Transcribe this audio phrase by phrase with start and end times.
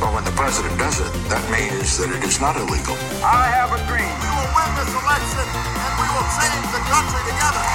[0.00, 2.94] Well, when the president does it, that means that it is not illegal.
[3.22, 4.14] I have a dream.
[4.22, 5.46] We will win this election
[5.82, 7.66] and we will change the country together.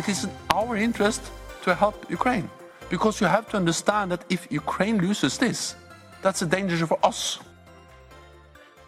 [0.00, 1.22] It is in our interest
[1.64, 2.48] to help Ukraine
[2.88, 5.76] because you have to understand that if Ukraine loses this,
[6.22, 7.38] that's a danger for us.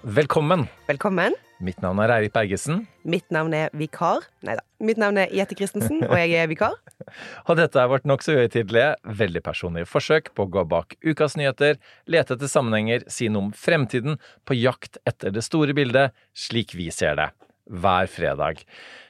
[0.02, 0.68] Velkommen.
[0.88, 1.34] Velkommen.
[1.56, 4.26] Mitt navn er Eirik Bergesen, Mitt navn er Vikar.
[4.44, 4.64] Nei da.
[4.84, 6.74] Mitt navn er Jette Christensen, og jeg er vikar.
[7.48, 8.90] og dette er vårt nokså uhøytidelige,
[9.22, 11.80] veldig personlige forsøk på å gå bak ukas nyheter,
[12.12, 16.90] lete etter sammenhenger, si noe om fremtiden, på jakt etter det store bildet, slik vi
[16.92, 17.30] ser det.
[17.72, 18.60] Hver fredag.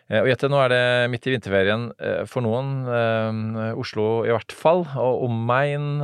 [0.07, 4.31] Eh, Og Jette, nå er det midt i vinterferien eh, for noen, eh, Oslo i
[4.31, 5.99] hvert fall, og omegn.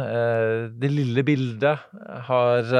[0.75, 1.87] Det lille bildet
[2.27, 2.75] har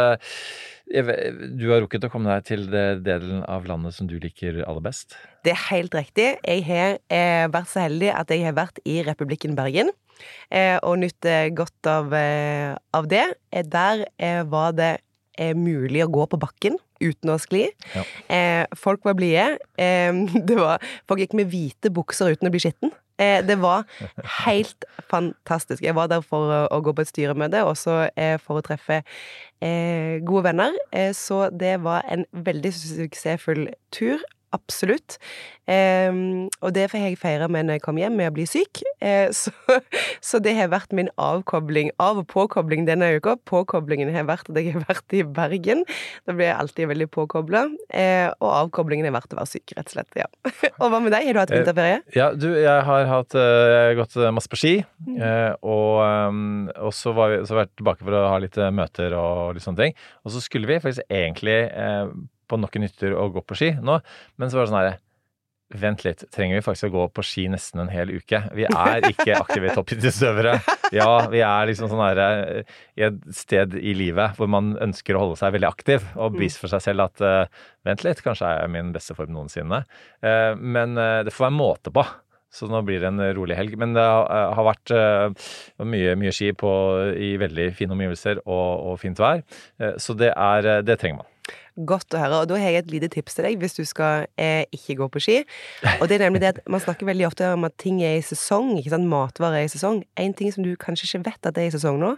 [0.93, 4.85] Du har rukket å komme deg til det delen av landet som du liker aller
[4.85, 5.17] best?
[5.47, 6.29] Det er helt riktig.
[6.45, 9.93] Jeg har eh, vært så heldig at jeg har vært i Republikken Bergen,
[10.53, 13.25] eh, og nytt eh, godt av, av det.
[13.73, 14.05] Der
[14.53, 14.95] var det
[15.57, 17.67] mulig å gå på bakken uten å skli.
[17.97, 18.05] Ja.
[18.33, 19.59] Eh, folk var blide.
[21.09, 22.93] Folk gikk med hvite bukser uten å bli skitten.
[23.21, 23.87] Eh, det var
[24.47, 25.83] helt fantastisk.
[25.83, 29.03] Jeg var der for å, gå på et styremøte, og så eh, for å treffe
[29.63, 30.79] eh, gode venner.
[31.17, 34.23] Så det var en veldig suksessfull tur.
[34.53, 35.17] Absolutt.
[35.67, 36.13] Eh,
[36.61, 38.85] og det får jeg feire med når jeg kom hjem med å bli syk.
[39.03, 39.51] Eh, så,
[40.29, 43.35] så det har vært min avkobling, av- og påkobling denne uka.
[43.51, 45.83] Påkoblingen har vært at jeg har vært i Bergen.
[46.29, 47.65] Da blir jeg alltid veldig påkobla.
[47.91, 50.21] Eh, og avkoblingen har vært å være syk, rett og slett.
[50.23, 50.29] Ja.
[50.81, 51.27] og hva med deg?
[51.29, 52.01] Har du hatt Eh, vinterferie?
[52.17, 54.75] Ja, du, jeg har hatt, eh, jeg har gått masse på ski,
[55.19, 56.41] eh, og, eh,
[56.87, 59.17] og så, var vi, så har jeg vært tilbake for å ha litt eh, møter
[59.19, 59.99] og litt sånne ting.
[60.25, 62.07] Og så skulle vi faktisk egentlig eh,
[62.49, 63.99] på noen hytter å gå på ski nå,
[64.39, 64.99] men så var det sånn herre
[65.81, 68.43] Vent litt, trenger vi faktisk å gå på ski nesten en hel uke?
[68.53, 70.57] Vi er ikke aktive toppidrettsutøvere.
[70.93, 72.27] Ja, vi er liksom sånn herre
[72.99, 76.61] i et sted i livet hvor man ønsker å holde seg veldig aktiv og bevise
[76.61, 79.85] for seg selv at uh, vent litt, kanskje er jeg i min beste form noensinne.
[80.21, 82.05] Uh, men uh, det får være måte på.
[82.53, 83.79] Så nå blir det en rolig helg.
[83.81, 85.47] Men det har eh, vært eh,
[85.89, 86.69] mye, mye ski på,
[87.17, 89.41] i veldig fine omgivelser og, og fint vær.
[89.81, 91.32] Eh, Så det, er, eh, det trenger man.
[91.89, 92.41] Godt å høre.
[92.43, 95.11] Og da har jeg et lite tips til deg hvis du skal eh, ikke gå
[95.15, 95.37] på ski.
[95.99, 98.25] Og det er nemlig det at man snakker veldig ofte om at ting er i
[98.27, 99.09] sesong, ikke sant.
[99.13, 100.03] Matvarer er i sesong.
[100.21, 102.17] En ting som du kanskje ikke vet at det er i sesong nå,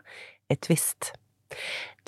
[0.52, 1.14] er Twist.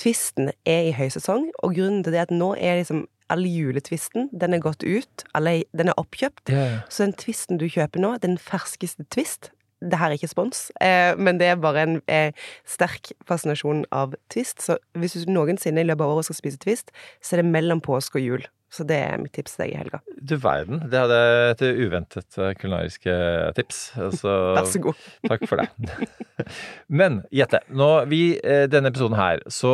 [0.00, 4.28] Twisten er i høysesong, og grunnen til det er at nå er liksom all juletvisten,
[4.30, 6.52] den er gått ut, alle, den er oppkjøpt.
[6.92, 9.50] Så den twisten du kjøper nå, den ferskeste twist
[9.90, 12.34] det her er ikke spons, eh, men det er bare en eh,
[12.68, 14.64] sterk fascinasjon av twist.
[14.64, 16.92] Så hvis du noensinne i løpet av året skal spise twist,
[17.22, 18.46] så er det mellom påske og jul.
[18.76, 20.00] Så det er mitt tips til deg i helga.
[20.26, 21.18] Du verden, det hadde
[21.52, 23.78] et uventet kulinariske kulinarisk eh, tips.
[24.18, 25.04] Så, Vær så god.
[25.30, 26.00] Takk for det.
[27.00, 29.72] Men Jette, nå vi, denne episoden her, så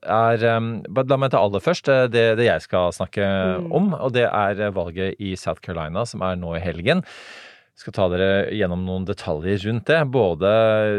[0.00, 3.26] er eh, bare La meg ta aller først det, det jeg skal snakke
[3.68, 7.04] om, og det er valget i South Carolina som er nå i helgen.
[7.76, 10.00] Skal ta dere gjennom noen detaljer rundt det.
[10.12, 10.50] Både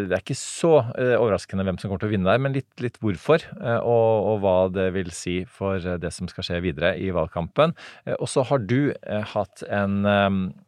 [0.08, 2.70] Det er ikke så eh, overraskende hvem som kommer til å vinne der, men litt,
[2.84, 3.42] litt hvorfor.
[3.58, 7.10] eh, og, og hva det vil si for eh, det som skal skje videre i
[7.14, 7.74] valgkampen.
[8.18, 8.94] Og så har du
[9.34, 10.06] hatt en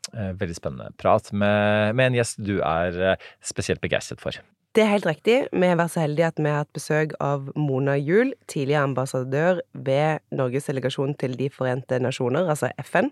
[0.10, 4.40] veldig spennende prat med, med en gjest du er spesielt begeistret for.
[4.74, 5.38] Det er helt riktig.
[5.54, 9.62] Vi har vært så heldige at vi har hatt besøk av Mona Juel, tidligere ambassadør
[9.74, 13.10] ved Norges delegasjon til De forente nasjoner, altså FN.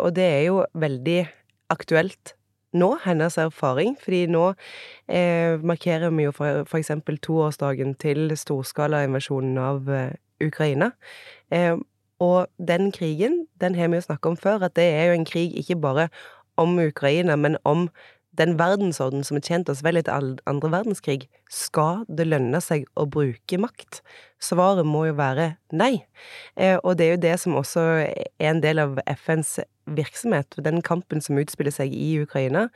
[0.00, 1.20] Og det er jo veldig
[1.72, 2.36] aktuelt
[2.72, 4.52] nå, hennes erfaring, fordi nå
[5.08, 10.92] eh, markerer vi jo for, for eksempel toårsdagen til storskalainvasjonen av eh, Ukraina.
[11.52, 11.76] Eh,
[12.22, 15.28] og den krigen, den har vi jo snakket om før, at det er jo en
[15.28, 16.08] krig ikke bare
[16.56, 17.88] om Ukraina, men om
[18.38, 23.04] den verdensorden som har tjent oss vel etter andre verdenskrig, skal det lønne seg å
[23.04, 24.00] bruke makt?
[24.42, 26.04] Svaret må jo være nei.
[26.56, 30.56] Eh, og det er jo det som også er en del av FNs virksomhet.
[30.64, 32.68] Den kampen som utspiller seg i Ukraina,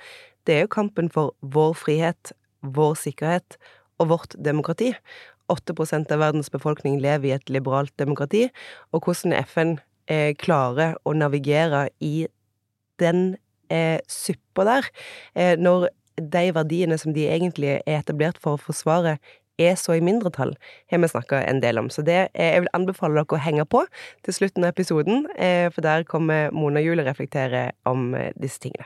[0.47, 3.57] det er jo kampen for vår frihet, vår sikkerhet
[4.03, 4.93] og vårt demokrati.
[5.49, 5.75] 8
[6.11, 8.49] av verdens befolkning lever i et liberalt demokrati,
[8.93, 9.77] og hvordan FN
[10.11, 12.27] eh, klarer å navigere i
[12.99, 13.37] den
[13.71, 14.91] eh, suppa der,
[15.35, 19.19] eh, når de verdiene som de egentlig er etablert for å forsvare,
[19.59, 20.53] er så i mindretall,
[20.93, 21.89] har vi snakka en del om.
[21.89, 23.87] Så det, eh, jeg vil anbefale dere å henge på
[24.25, 28.85] til slutten av episoden, eh, for der kommer Mona å reflektere om eh, disse tingene.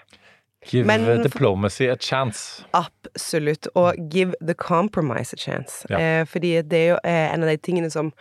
[0.63, 2.63] Give Men- diplomacy a chance.
[2.75, 3.67] Absolutt.
[3.75, 5.87] Og give the compromise a chance.
[5.89, 5.99] Ja.
[5.99, 8.13] Eh, fordi det er jo eh, en av de tingene som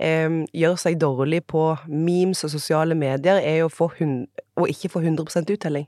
[0.00, 4.26] eh, gjør seg dårlig på memes og sosiale medier, er jo å, få hun,
[4.58, 5.86] å ikke få 100% uttelling.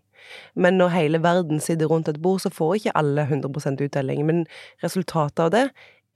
[0.54, 4.24] Men når hele verden sitter rundt et bord, så får ikke alle 100% uttelling.
[4.26, 4.46] Men
[4.84, 5.66] resultatet av det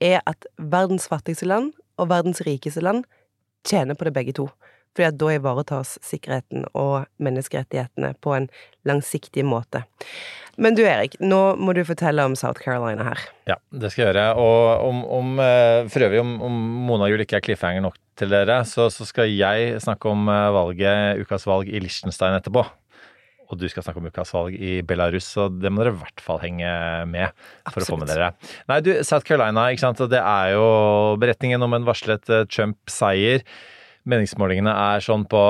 [0.01, 3.05] er at verdens fattigste land og verdens rikeste land
[3.67, 4.49] tjener på det begge to.
[4.91, 8.49] Fordi at da ivaretas sikkerheten og menneskerettighetene på en
[8.87, 9.85] langsiktig måte.
[10.59, 13.21] Men du Erik, nå må du fortelle om South Carolina her.
[13.47, 14.25] Ja, det skal jeg gjøre.
[14.35, 16.57] Og om, om eh, for øvrig, om, om
[16.89, 20.49] Mona Juel ikke er cliffhanger nok til dere, så, så skal jeg snakke om eh,
[20.57, 22.65] valget, ukas valg i Liechtenstein etterpå.
[23.51, 26.23] Og du skal snakke om ukas valg i Belarus, så det må dere i hvert
[26.23, 26.71] fall henge
[27.11, 27.35] med
[27.67, 28.31] for å få med dere.
[28.71, 30.03] Nei, du, South Carolina, ikke sant.
[30.11, 30.65] Det er jo
[31.21, 33.43] beretningen om en varslet eh, Trump-seier.
[34.07, 35.43] Meningsmålingene er sånn på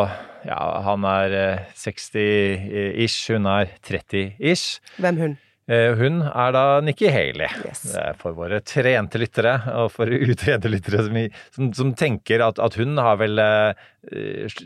[0.47, 4.81] Ja, han er eh, 60-ish, hun er 30-ish.
[4.97, 5.39] Hvem hun?
[5.71, 7.47] Eh, Hun er da Nikki Haley.
[7.63, 7.85] Yes.
[8.19, 11.19] For våre trente lyttere, og for utrente lyttere som,
[11.55, 13.73] som, som tenker at, at hun har vel uh,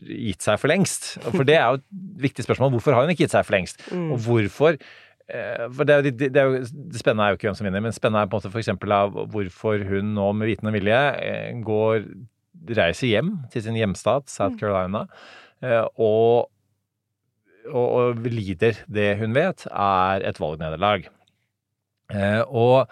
[0.10, 1.16] gitt seg for lengst.
[1.28, 1.88] For det er jo et
[2.30, 2.74] viktig spørsmål.
[2.78, 3.84] Hvorfor har hun ikke gitt seg for lengst?
[3.94, 7.60] Og hvorfor eh, for det, det, det, er jo, det spennende er jo ikke hvem
[7.60, 10.54] som vinner, men spennende er på en måte for eksempel av hvorfor hun nå med
[10.54, 11.02] viten og vilje
[11.66, 12.10] går
[12.76, 15.04] reiser hjem til sin hjemstat, South Carolina,
[15.62, 15.92] mm.
[16.02, 16.48] og
[17.72, 21.10] og, og lider det hun vet, er et valgnederlag.
[22.14, 22.86] Eh, og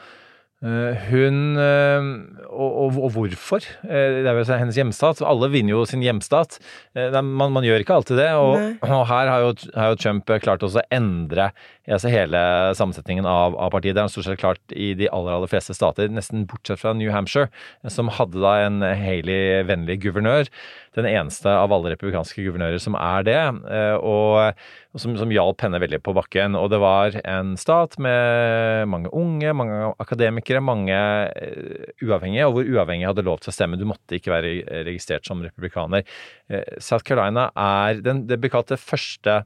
[0.66, 2.08] eh, hun eh,
[2.50, 3.66] og, og, og hvorfor?
[3.84, 5.22] Det er jo hennes hjemstat.
[5.26, 6.60] Alle vinner jo sin hjemstat.
[6.96, 8.30] Man, man gjør ikke alltid det.
[8.40, 11.52] Og, og her har jo, har jo Trump klart også å endre
[11.84, 12.40] altså hele
[12.80, 13.98] sammensetningen av, av partiet.
[13.98, 16.94] Det har han stort sett klart i de aller, aller fleste stater, nesten bortsett fra
[16.96, 17.50] New Hampshire,
[17.92, 20.48] som hadde da en Haley-vennlig guvernør.
[20.94, 23.40] Den eneste av alle republikanske guvernører som er det.
[23.74, 26.58] eh, og som, som hjalp henne veldig på bakken.
[26.60, 32.72] Og det var en stat med mange unge, mange akademikere, mange eh, uavhengige, og hvor
[32.76, 33.80] uavhengige hadde lov til å stemme.
[33.82, 34.56] Du måtte ikke være
[34.86, 36.06] registrert som republikaner.
[36.50, 39.42] Eh, South Carolina er den, det blir kalt det første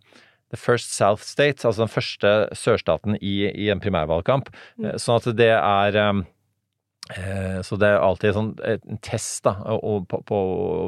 [0.48, 4.52] The First South State, altså den første sørstaten i, i en primærvalgkamp.
[4.84, 6.02] Eh, Sånn at det er
[7.64, 10.40] Så det er alltid sånn en test da, på, på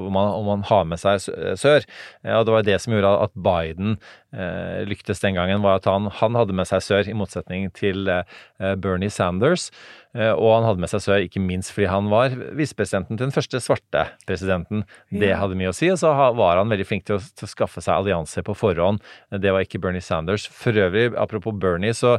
[0.07, 1.21] om, man, om man har med seg
[1.59, 1.85] sør.
[2.25, 3.95] Eh, Og det var det som gjorde at Biden
[4.35, 8.09] eh, lyktes den gangen, var at han, han hadde med seg sør, i motsetning til
[8.11, 9.69] eh, Bernie Sanders.
[10.17, 13.35] Eh, Og han hadde med seg sør ikke minst fordi han var visepresidenten til den
[13.35, 14.83] første svarte presidenten.
[15.13, 15.87] Det hadde mye å si.
[15.93, 18.99] Og så var han veldig flink til å, til å skaffe seg allianser på forhånd.
[19.31, 20.49] Det var ikke Bernie Sanders.
[20.51, 22.17] For øvrig, apropos Bernie, så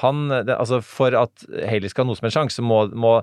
[0.00, 3.18] han det, Altså, for at Haley skal ha noe som en sjanse, så må, må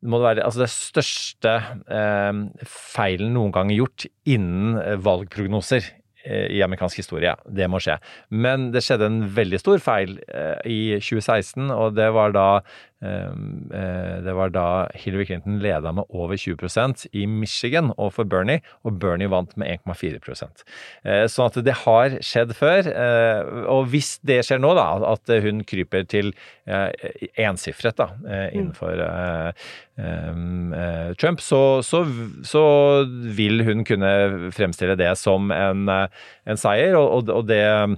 [0.00, 1.54] må det være altså det største
[1.92, 5.84] eh, feilen noen gang gjort innen eh, valgprognoser
[6.24, 7.34] eh, i amerikansk historie.
[7.44, 7.98] Det må skje.
[8.32, 12.46] Men det skjedde en veldig stor feil eh, i 2016, og det var da
[13.00, 14.64] det var da
[14.94, 20.64] Hillary Clinton leda med over 20% i Michigan overfor Bernie, og Bernie vant med 1,4%
[21.04, 22.90] eh, Sånn at det har skjedd før.
[22.92, 23.40] eh,
[23.72, 26.32] Og hvis det skjer nå, da, at hun kryper til
[26.68, 26.90] eh,
[27.40, 32.04] ensifret da, eh, innenfor eh, um, eh, Trump, så, så,
[32.46, 32.64] så
[33.36, 36.06] vil hun kunne fremstille det som en, eh,
[36.46, 37.88] en seier, og, og, det eh,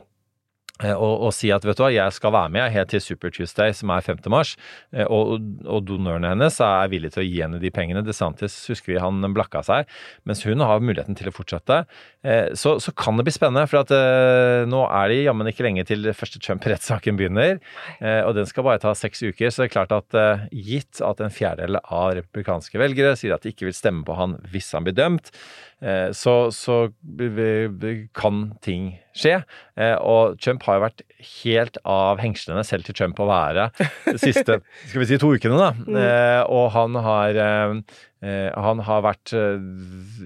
[0.91, 3.71] og, og si at vet du hva, jeg skal være med helt til Super Tuesday,
[3.77, 4.19] som er 5.
[4.33, 4.57] mars,
[4.93, 8.03] eh, og, og donørene hennes er villige til å gi henne de pengene.
[8.07, 9.87] DeSantis husker vi han blakka seg,
[10.29, 11.83] mens hun har muligheten til å fortsette.
[12.27, 15.67] Eh, Så, så kan det bli spennende, for at eh, nå er det jammen ikke
[15.69, 17.59] lenge til første Trump-rettssaken begynner.
[18.01, 21.01] Eh, Og den skal bare ta seks uker, så det er klart at eh, gitt
[21.05, 24.73] at en fjerdedel av republikanske velgere sier at de ikke vil stemme på han hvis
[24.75, 25.72] han blir dømt, eh,
[26.15, 29.41] så, så b- kan ting skje.
[29.77, 31.03] Eh, Og Trump har jo vært
[31.43, 33.67] helt av hengslene selv til Trump å være
[34.07, 35.59] de siste skal vi si, to ukene.
[35.59, 35.73] da.
[36.05, 37.75] Eh, Og han har eh,
[38.23, 39.59] eh, han har vært eh,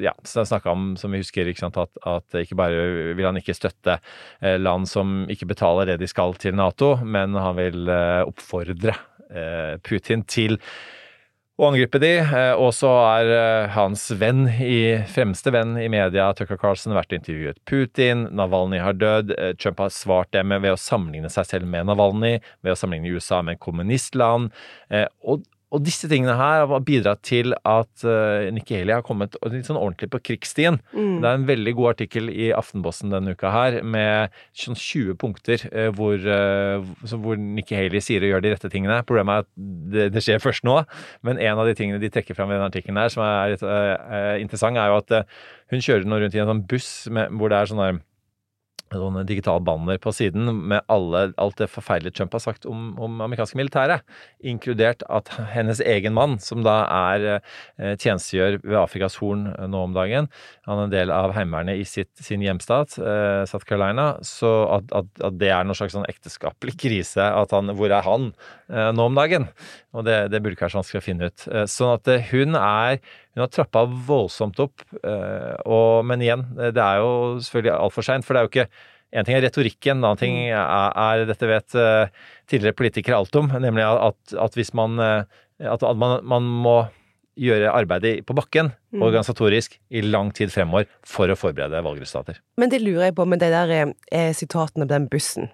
[0.05, 3.57] ja, snakka om, som vi husker, ikke sant, at, at ikke bare vil han ikke
[3.57, 3.97] støtte
[4.43, 8.95] eh, land som ikke betaler det de skal til Nato, men han vil eh, oppfordre
[9.33, 10.61] eh, Putin til
[11.57, 12.13] å angripe de.
[12.21, 17.17] Eh, Og så er eh, hans venn i, fremste venn i media, Tucker Carlson, vært
[17.17, 18.27] intervjuet Putin.
[18.37, 19.33] Navalny har dødd.
[19.39, 22.79] Eh, Trump har svart det med ved å sammenligne seg selv med Navalny, ved å
[22.79, 24.53] sammenligne USA med kommunistland.
[25.25, 25.45] Og,
[25.77, 29.79] og disse tingene her har bidratt til at uh, Nikki Haley har kommet litt sånn
[29.79, 30.79] ordentlig på krigsstien.
[30.97, 31.19] Mm.
[31.21, 35.67] Det er en veldig god artikkel i Aftenposten denne uka her med sånn 20 punkter
[35.69, 39.03] uh, hvor, uh, hvor Nikki Haley sier å gjøre de rette tingene.
[39.07, 39.53] Problemet er at
[39.93, 40.81] det, det skjer først nå,
[41.27, 43.65] men en av de tingene de trekker fram i denne artikkelen her, som er litt
[44.43, 45.17] interessant, er jo at
[45.73, 48.01] hun kjører nå rundt i en sånn buss med, hvor det er sånn der
[48.93, 53.21] sånne digitale banner på siden med alle, alt det forferdelige Trump har sagt om, om
[53.25, 53.99] amerikanske militære,
[54.47, 59.83] inkludert at hennes egen mann, som da er eh, tjenestegjør ved Afrikas Horn eh, nå
[59.89, 60.31] om dagen,
[60.69, 64.95] han er en del av heimevernet i sitt, sin hjemstat, eh, South Carolina, så at,
[64.97, 68.31] at, at det er noen slags sånn ekteskapelig krise, at han, hvor er han
[68.71, 69.51] eh, nå om dagen?
[69.97, 71.47] Og det, det burde ikke være så vanskelig å finne ut.
[71.51, 73.01] Eh, sånn at eh, hun er
[73.37, 78.25] hun har trappa voldsomt opp, eh, og, men igjen, det er jo selvfølgelig altfor seint.
[78.27, 78.69] For det er jo ikke
[79.17, 80.57] En ting er retorikken, en annen ting er,
[80.99, 82.09] er dette vet eh,
[82.51, 85.23] tidligere politikere alt om, nemlig at, at hvis man eh,
[85.63, 86.75] At man, man må
[87.39, 89.03] gjøre arbeidet på bakken, Mm.
[89.03, 92.41] organisatorisk, i lang tid fremover for å forberede valgresultater.
[92.57, 95.51] Men det lurer jeg på med de der eh, sitatene på den bussen.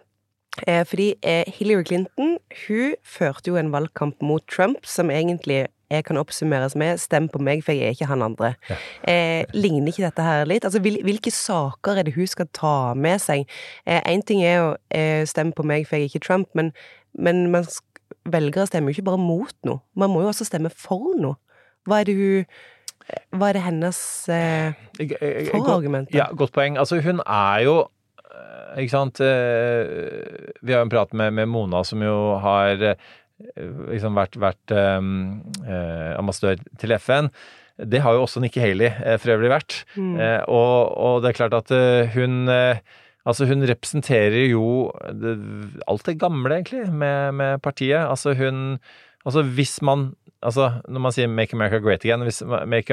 [0.66, 2.36] Eh, fordi eh, Hillary Clinton
[2.66, 7.38] hun førte jo en valgkamp mot Trump som egentlig jeg kan oppsummeres med 'stem på
[7.42, 8.54] meg, for jeg er ikke han andre'.
[9.04, 10.64] Eh, ligner ikke dette her litt?
[10.64, 13.46] Altså, hvil, Hvilke saker er det hun skal ta med seg?
[13.87, 16.72] Én ting er jo eh, 'stem på meg, for jeg er ikke Trump', men,
[17.14, 17.66] men man
[18.28, 19.82] velgere stemmer jo ikke bare mot noe.
[19.99, 21.38] Man må jo også stemme for noe.
[21.88, 22.44] Hva er det hun
[23.34, 23.99] Hva er det hennes
[24.30, 24.76] eh,
[25.50, 26.12] forargument?
[26.14, 26.78] Ja, godt poeng.
[26.78, 31.50] Altså, hun er jo eh, ikke sant eh, Vi har jo en prat med, med
[31.50, 33.11] Mona, som jo har eh,
[33.92, 37.28] liksom vært, vært um, eh, ambassadør til FN.
[37.78, 39.78] Det har jo også Nikki Haley eh, for øvrig vært.
[39.96, 40.16] Mm.
[40.20, 42.82] Eh, og, og det er klart at uh, hun eh,
[43.22, 45.37] Altså, hun representerer jo det,
[45.87, 48.00] alt det gamle, egentlig, med, med partiet.
[48.02, 48.78] Altså, hun
[49.25, 50.08] Altså, hvis man
[50.42, 52.90] Altså, når man sier 'make America great again', hvis, make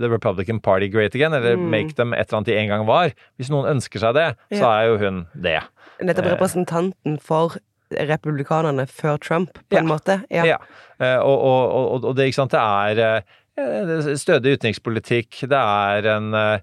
[0.00, 1.68] the Republican Party great again, eller Mm.
[1.70, 4.64] 'make them et eller annet de en gang var', hvis noen ønsker seg det, så
[4.64, 5.60] er jo hun det.
[6.00, 6.32] Nettopp Eh.
[6.38, 7.58] representanten for
[7.90, 10.20] republikanerne før Trump, på en måte.
[10.30, 10.58] Ja.
[10.98, 15.60] Eh, Og, og, og, og det, ikke sant, det er eh, er stødig utenrikspolitikk, det
[15.60, 16.60] er en eh,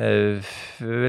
[0.00, 0.52] eh,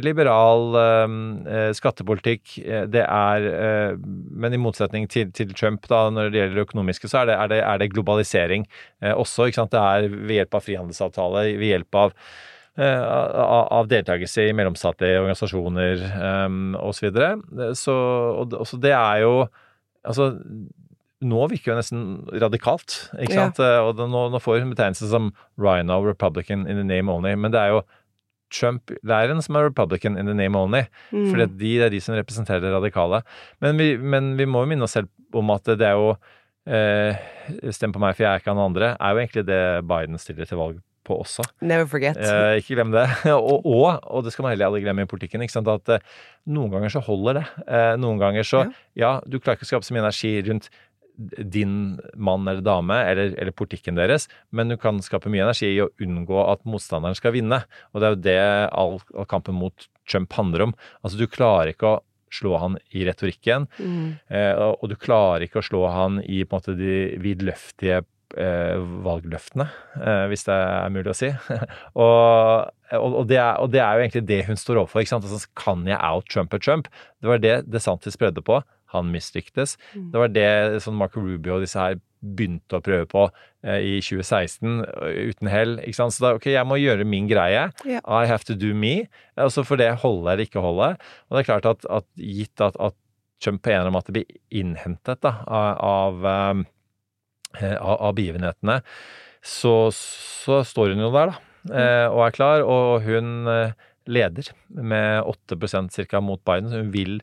[0.04, 2.58] liberal eh, skattepolitikk.
[2.66, 3.98] eh, Det er eh,
[4.44, 7.36] Men i motsetning til, til Trump, da, når det gjelder det økonomiske, så er det,
[7.40, 8.68] er det, er det globalisering
[9.02, 9.48] eh, også.
[9.48, 9.72] Ikke sant?
[9.72, 12.50] Det er ved hjelp av frihandelsavtale, ved hjelp av eh,
[12.80, 16.06] av av deltakelse i mellomstatlige organisasjoner
[16.46, 17.02] um, osv.
[17.02, 17.32] Så, videre.
[17.76, 17.96] så,
[18.40, 19.36] og, og så det er jo
[20.02, 20.32] Altså,
[21.22, 22.06] nå virker det nesten
[22.42, 23.60] radikalt, ikke sant?
[23.62, 23.84] Ja.
[23.86, 25.28] Og det, nå, nå får hun betegnelse som
[25.62, 27.84] Rhino Republican in the name only, men det er jo
[28.52, 30.88] Trump-leiren som er Republican in the name only.
[31.14, 31.30] Mm.
[31.30, 33.22] For de er de som representerer det radikale.
[33.62, 36.16] Men vi, men vi må jo minne oss selv om at det er jo
[36.66, 37.22] eh,
[37.74, 40.50] Stem på meg, for jeg er ikke han andre, er jo egentlig det Biden stiller
[40.50, 41.46] til valg på også.
[41.66, 42.18] Never forget.
[42.22, 43.08] Eh, ikke glem det.
[43.34, 46.06] og, og, og det skal man heller aldri glemme i politikken, at eh,
[46.52, 47.46] noen ganger så holder det.
[47.68, 48.66] Eh, noen ganger så
[48.98, 50.70] Ja, du klarer ikke å skape så mye energi rundt
[51.22, 55.82] din mann eller dame eller, eller politikken deres, men du kan skape mye energi i
[55.84, 57.60] å unngå at motstanderen skal vinne.
[57.92, 58.38] Og det er jo det
[58.72, 60.74] all, all kampen mot Trump handler om.
[61.04, 62.00] Altså, du klarer ikke å
[62.32, 64.16] slå han i retorikken, Mm.
[64.32, 68.02] eh, og, du klarer ikke å slå han i på en måte de vidløftige
[68.38, 69.68] valgløftene,
[70.00, 71.32] eh, hvis det er mulig å si.
[72.04, 75.02] og, og, det er, og det er jo egentlig det hun står overfor.
[75.02, 75.28] ikke sant?
[75.28, 76.92] Altså, kan jeg out-Trump og Trump?
[77.22, 78.62] Det var det DeSantis prøvde på.
[78.96, 79.78] Han mislyktes.
[79.96, 80.48] Det var det
[80.84, 83.24] sånn Marco Rubio og disse her begynte å prøve på
[83.66, 85.78] eh, i 2016, eh, uten hell.
[85.82, 86.16] ikke sant?
[86.16, 87.70] Så da, ok, jeg må gjøre min greie.
[87.88, 88.04] Yeah.
[88.06, 89.08] I have to do me.
[89.42, 90.94] Og så får det holde eller ikke holde.
[91.30, 92.98] Og det er klart at, at gitt at, at
[93.42, 96.66] Trump på en eller annen måte blir innhentet da, av, av, eh,
[97.60, 98.80] av, av begivenhetene,
[99.42, 101.74] så, så står hun jo der, da.
[101.74, 102.64] eh, Og er klar.
[102.66, 103.74] Og hun eh,
[104.12, 106.22] leder med 8% ca.
[106.22, 106.70] mot Biden.
[106.72, 107.20] Så hun vil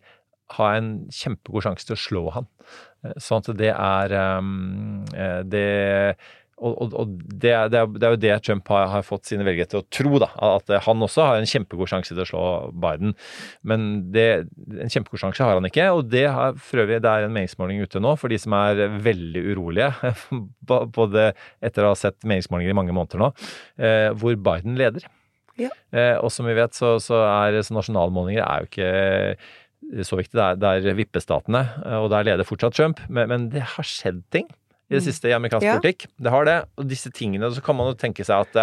[0.57, 2.47] ha en kjempegod sjanse til å slå han.
[3.05, 5.67] Eh, Sånn at det er eh, det
[6.59, 9.71] og, og, og det, er, det, er, jo det Trump har, har fått sine velgere
[9.71, 10.31] til å tro, da.
[10.57, 12.45] At han også har en kjempegod sjanse til å slå
[12.83, 13.15] Biden.
[13.69, 14.27] Men det,
[14.75, 15.87] en kjempegod sjanse har han ikke.
[15.95, 18.85] Og det har for øvrig det er en meningsmåling ute nå for de som er
[19.05, 20.13] veldig urolige.
[20.99, 21.31] Både
[21.65, 23.33] etter å ha sett meningsmålinger i mange måneder nå,
[23.79, 25.07] eh, hvor Biden leder.
[25.59, 25.73] Ja.
[25.95, 30.37] Eh, og som vi vet, så, så er så nasjonalmålinger er jo ikke så viktig.
[30.37, 33.03] Det er, det er vippestatene, eh, og der leder fortsatt Trump.
[33.09, 34.51] Men, men det har skjedd ting
[34.91, 35.77] i det siste i amerikansk Ja.
[35.79, 36.07] politikk.
[36.19, 36.59] Det har det.
[36.79, 38.57] Og disse tingene, så kan man jo tenke seg at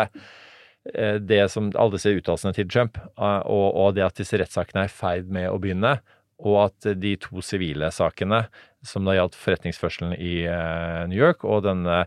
[0.95, 4.83] eh, det som alle disse uttalelsene til Trump, eh, og, og det at disse rettssakene
[4.85, 5.99] er i ferd med å begynne,
[6.45, 8.47] og at de to sivile sakene,
[8.85, 12.01] som da gjaldt forretningsførselen i eh, New York, og denne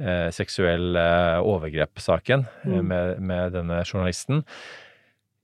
[0.00, 1.04] eh, seksuelle
[1.44, 2.86] overgrep-saken eh, Mm.
[2.88, 4.42] med, med denne journalisten,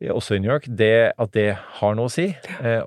[0.01, 1.51] også i New York, det, at det
[1.83, 2.31] har noe å si.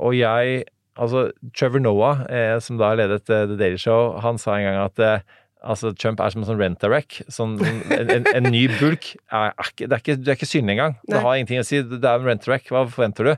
[0.02, 0.64] Og jeg
[1.00, 4.78] Altså, Trevor Noah, eh, som da ledet eh, The Daily Show, han sa en gang
[4.84, 5.24] at eh,
[5.66, 7.22] altså, Trump er som en sånn rent-a-wreck.
[7.34, 10.76] Sånn, en, en, en ny bulk er, er det, er ikke, det er ikke synlig
[10.76, 10.98] engang.
[11.10, 11.82] Det har ingenting å si.
[11.82, 12.70] Det er en rent-a-wreck.
[12.70, 13.34] Hva forventer du?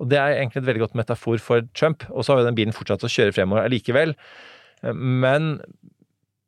[0.00, 2.06] Og det er egentlig et veldig godt metafor for Trump.
[2.14, 4.16] Og så har jo den bilen fortsatt å kjøre fremover allikevel.
[4.84, 5.58] Eh, Men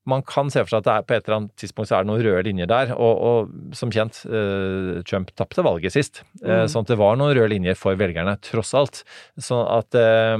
[0.06, 2.04] man kan se for seg at det er på et eller annet tidspunkt så er
[2.04, 2.92] det noen røde linjer der.
[2.94, 6.22] Og, og som kjent, eh, Trump tapte valget sist.
[6.42, 6.70] Eh, Mm.
[6.70, 9.02] Sånn at det var noen røde linjer for velgerne, tross alt.
[9.38, 10.38] Sånn at eh,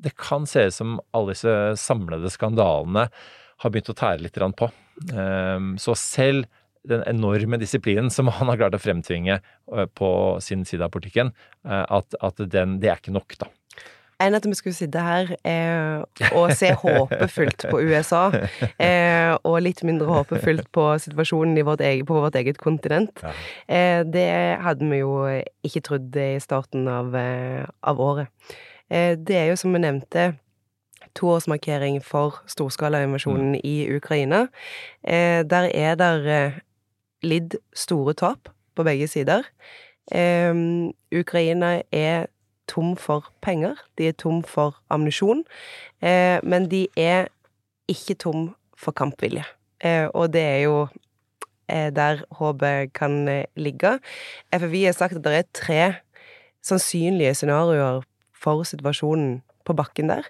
[0.00, 3.08] det kan se ut som alle disse samlede skandalene
[3.60, 4.70] har begynt å tære litt på.
[5.12, 6.46] Eh, så selv
[6.88, 11.34] den enorme disiplinen som han har klart å fremtvinge eh, på sin side av politikken,
[11.66, 13.50] eh, at, at den, det er ikke nok, da.
[14.20, 18.28] Enn at vi skulle sitte her eh, og se håpefullt på USA,
[18.76, 23.22] eh, og litt mindre håpefullt på situasjonen i vårt eget, på vårt eget kontinent.
[23.24, 23.32] Ja.
[23.68, 24.28] Eh, det
[24.64, 25.14] hadde vi jo
[25.66, 28.28] ikke trodd i starten av, eh, av året.
[28.90, 30.30] Eh, det er jo, som vi nevnte,
[31.18, 34.46] toårsmarkering for storskalainvasjonen i Ukraina.
[35.02, 36.60] Eh, der er der
[37.22, 39.42] lidd store tap på begge sider.
[41.12, 42.26] Ukraina er
[42.70, 45.42] tom for penger, de er tom for ammunisjon,
[46.02, 47.28] eh, men de er
[47.90, 49.44] ikke tom for kampvilje.
[49.82, 50.76] Eh, og det er jo
[51.68, 53.24] eh, der håpet kan
[53.56, 53.98] ligge.
[54.54, 55.82] FFI har sagt at det er tre
[56.62, 60.28] sannsynlige scenarioer for situasjonen på bakken der.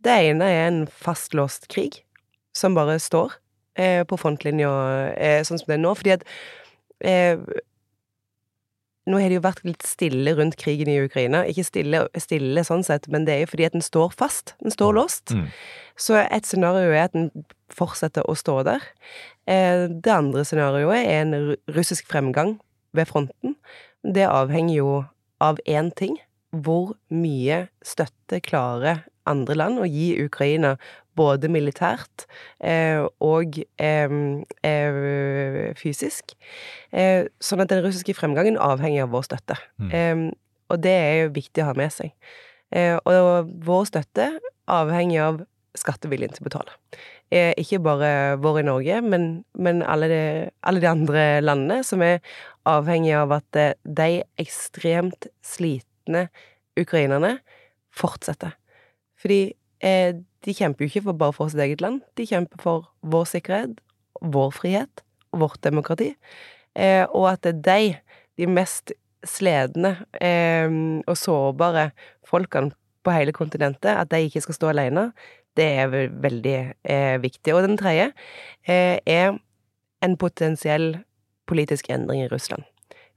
[0.00, 2.00] Det ene er en fastlåst krig,
[2.56, 3.36] som bare står
[4.08, 4.68] på frontlinja
[5.46, 6.24] sånn som det er nå, fordi at
[9.10, 11.42] nå har det jo vært litt stille rundt krigen i Ukraina.
[11.48, 14.54] Ikke stille, stille sånn sett, men det er jo fordi at den står fast.
[14.64, 15.34] Den står låst.
[15.36, 15.46] Mm.
[16.00, 17.30] Så et scenario er at den
[17.74, 18.86] fortsetter å stå der.
[19.50, 22.56] Eh, det andre scenarioet er en russisk fremgang
[22.96, 23.56] ved fronten.
[24.02, 24.90] Det avhenger jo
[25.42, 26.18] av én ting.
[26.50, 30.76] Hvor mye støtte klarer andre land og gi Ukraina,
[31.18, 32.24] både militært
[32.64, 34.12] eh, og eh,
[34.66, 36.36] eh, fysisk.
[36.92, 39.58] Eh, sånn at den russiske fremgangen avhenger av vår støtte.
[39.82, 39.90] Mm.
[39.90, 40.22] Eh,
[40.70, 42.14] og det er jo viktig å ha med seg.
[42.70, 44.30] Eh, og vår støtte
[44.70, 45.40] avhenger av
[45.78, 46.76] skatteviljen til å betale.
[47.30, 50.22] Eh, ikke bare vår i Norge, men, men alle, de,
[50.66, 52.18] alle de andre landene som er
[52.70, 54.08] avhengig av at de
[54.42, 56.28] ekstremt slitne
[56.78, 57.36] ukrainerne
[57.94, 58.56] fortsetter.
[59.20, 59.40] Fordi
[59.84, 63.28] eh, de kjemper jo ikke for bare for sitt eget land, de kjemper for vår
[63.34, 63.80] sikkerhet,
[64.20, 66.14] vår frihet og vårt demokrati.
[66.76, 67.94] Eh, og at det er de,
[68.40, 68.94] de mest
[69.26, 70.70] sledne eh,
[71.06, 71.90] og sårbare
[72.26, 72.72] folkene
[73.04, 75.10] på hele kontinentet, at de ikke skal stå alene,
[75.56, 77.54] det er vel veldig eh, viktig.
[77.54, 78.10] Og den tredje
[78.68, 79.38] eh, er
[80.04, 80.94] en potensiell
[81.50, 82.64] politisk endring i Russland.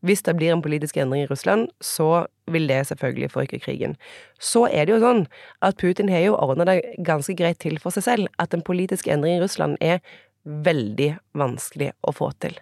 [0.04, 3.96] Hvis det blir en politisk endring i Russland, så vil det selvfølgelig forrykke krigen.
[4.40, 5.26] Så er det jo sånn
[5.64, 9.08] at Putin har jo ordna det ganske greit til for seg selv, at en politisk
[9.08, 10.04] endring i Russland er
[10.44, 12.58] veldig vanskelig å få til.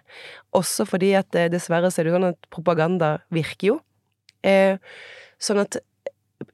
[0.54, 3.78] Også fordi at eh, dessverre så er det jo sånn at propaganda virker jo.
[4.46, 4.78] Eh,
[5.42, 5.80] sånn at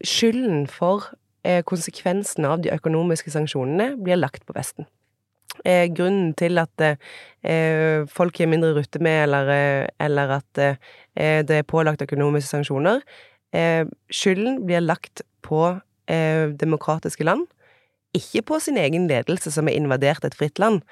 [0.05, 1.11] skylden for
[1.44, 4.88] eh, konsekvensene av de økonomiske sanksjonene blir lagt på Vesten.
[5.65, 11.43] Eh, grunnen til at eh, folk har mindre rutte med, eller, eh, eller at eh,
[11.43, 13.03] det er pålagt økonomiske sanksjoner,
[13.57, 15.63] eh, skylden blir lagt på
[16.11, 17.47] eh, demokratiske land,
[18.17, 20.83] ikke på sin egen ledelse som har invadert et fritt land.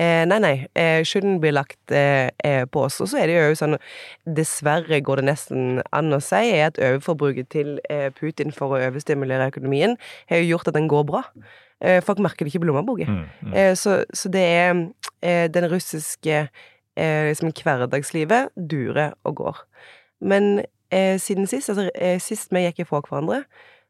[0.00, 2.96] Eh, nei, nei, eh, skylden blir lagt eh, eh, på oss.
[3.04, 3.76] Og så er det jo sånn,
[4.24, 8.80] dessverre går det nesten an å si, er at overforbruket til eh, Putin for å
[8.86, 9.98] overstimulere økonomien
[10.32, 11.22] har jo gjort at den går bra.
[11.84, 13.04] Eh, folk merker det ikke på lommeboka.
[13.04, 13.52] Mm, mm.
[13.52, 16.38] Eh, så, så det er den russiske
[16.96, 19.60] eh, liksom hverdagslivet durer og går.
[20.24, 21.90] Men eh, siden sist, altså
[22.22, 23.42] sist vi gikk ifra hverandre,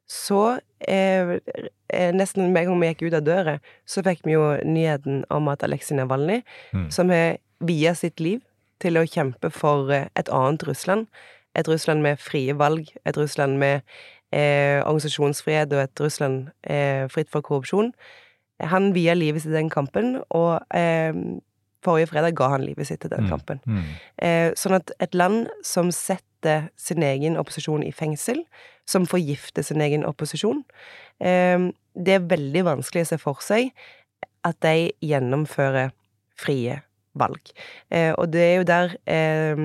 [0.08, 1.38] så eh,
[1.88, 5.24] eh, nesten med en gang vi gikk ut av døra, så fikk vi jo nyheten
[5.30, 6.90] om at Aleksej Navalnyj, Mm.
[6.90, 8.40] som har via sitt liv
[8.80, 11.06] til å kjempe for eh, et annet Russland,
[11.54, 13.82] et Russland med frie valg, et Russland med
[14.32, 17.92] eh, organisasjonsfrihet og et Russland eh, fritt for korrupsjon.
[18.60, 21.12] Han via livet sitt til den kampen, og eh,
[21.84, 23.30] forrige fredag ga han livet sitt til den Mm.
[23.30, 23.60] kampen.
[23.66, 23.82] Mm.
[24.18, 26.24] Eh, sånn at et land som setter
[26.76, 28.42] sin egen opposisjon i fengsel,
[28.88, 30.64] som forgifter sin egen opposisjon,
[31.20, 33.72] eh, det er veldig vanskelig å se for seg
[34.46, 35.92] at de gjennomfører
[36.38, 36.80] frie
[37.18, 37.52] valg.
[37.92, 39.64] Eh, og det er jo der eh,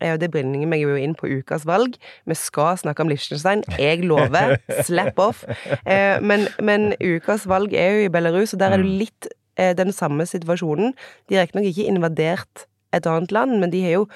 [0.00, 1.96] eh, og det bringer meg jo inn på ukas valg.
[2.28, 3.64] Vi skal snakke om Liechtenstein.
[3.78, 4.56] Jeg lover.
[4.86, 5.44] Slap off.
[5.84, 9.28] Eh, men, men ukas valg er jo i Belarus, og der er det jo litt
[9.58, 10.94] eh, den samme situasjonen.
[11.28, 14.08] De har riktignok ikke invadert et annet land, men de har jo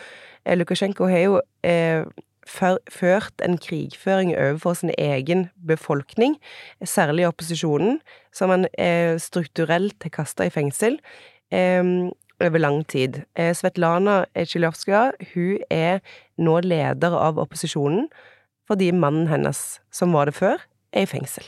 [0.56, 2.04] Lukasjenko har jo eh,
[2.48, 6.38] ført en krigføring overfor sin egen befolkning,
[6.84, 8.00] særlig opposisjonen,
[8.32, 10.96] som han eh, strukturelt har kasta i fengsel.
[11.52, 11.84] Eh,
[12.40, 13.22] over lang tid.
[13.36, 16.00] Eh, Svetlana Tsjilovskaja, hun er
[16.38, 18.08] nå leder av opposisjonen
[18.68, 20.60] fordi mannen hennes, som var det før,
[20.92, 21.46] er i fengsel.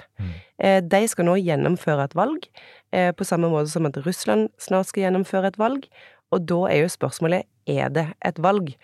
[0.58, 2.46] Eh, De skal nå gjennomføre et valg,
[2.92, 5.84] eh, på samme måte som at Russland snart skal gjennomføre et valg.
[6.30, 8.74] Og da er jo spørsmålet er det et valg.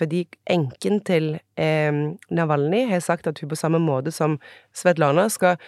[0.00, 1.92] Fordi enken til eh,
[2.32, 4.38] Navalny har sagt at hun på samme måte som
[4.76, 5.58] Svetlana skal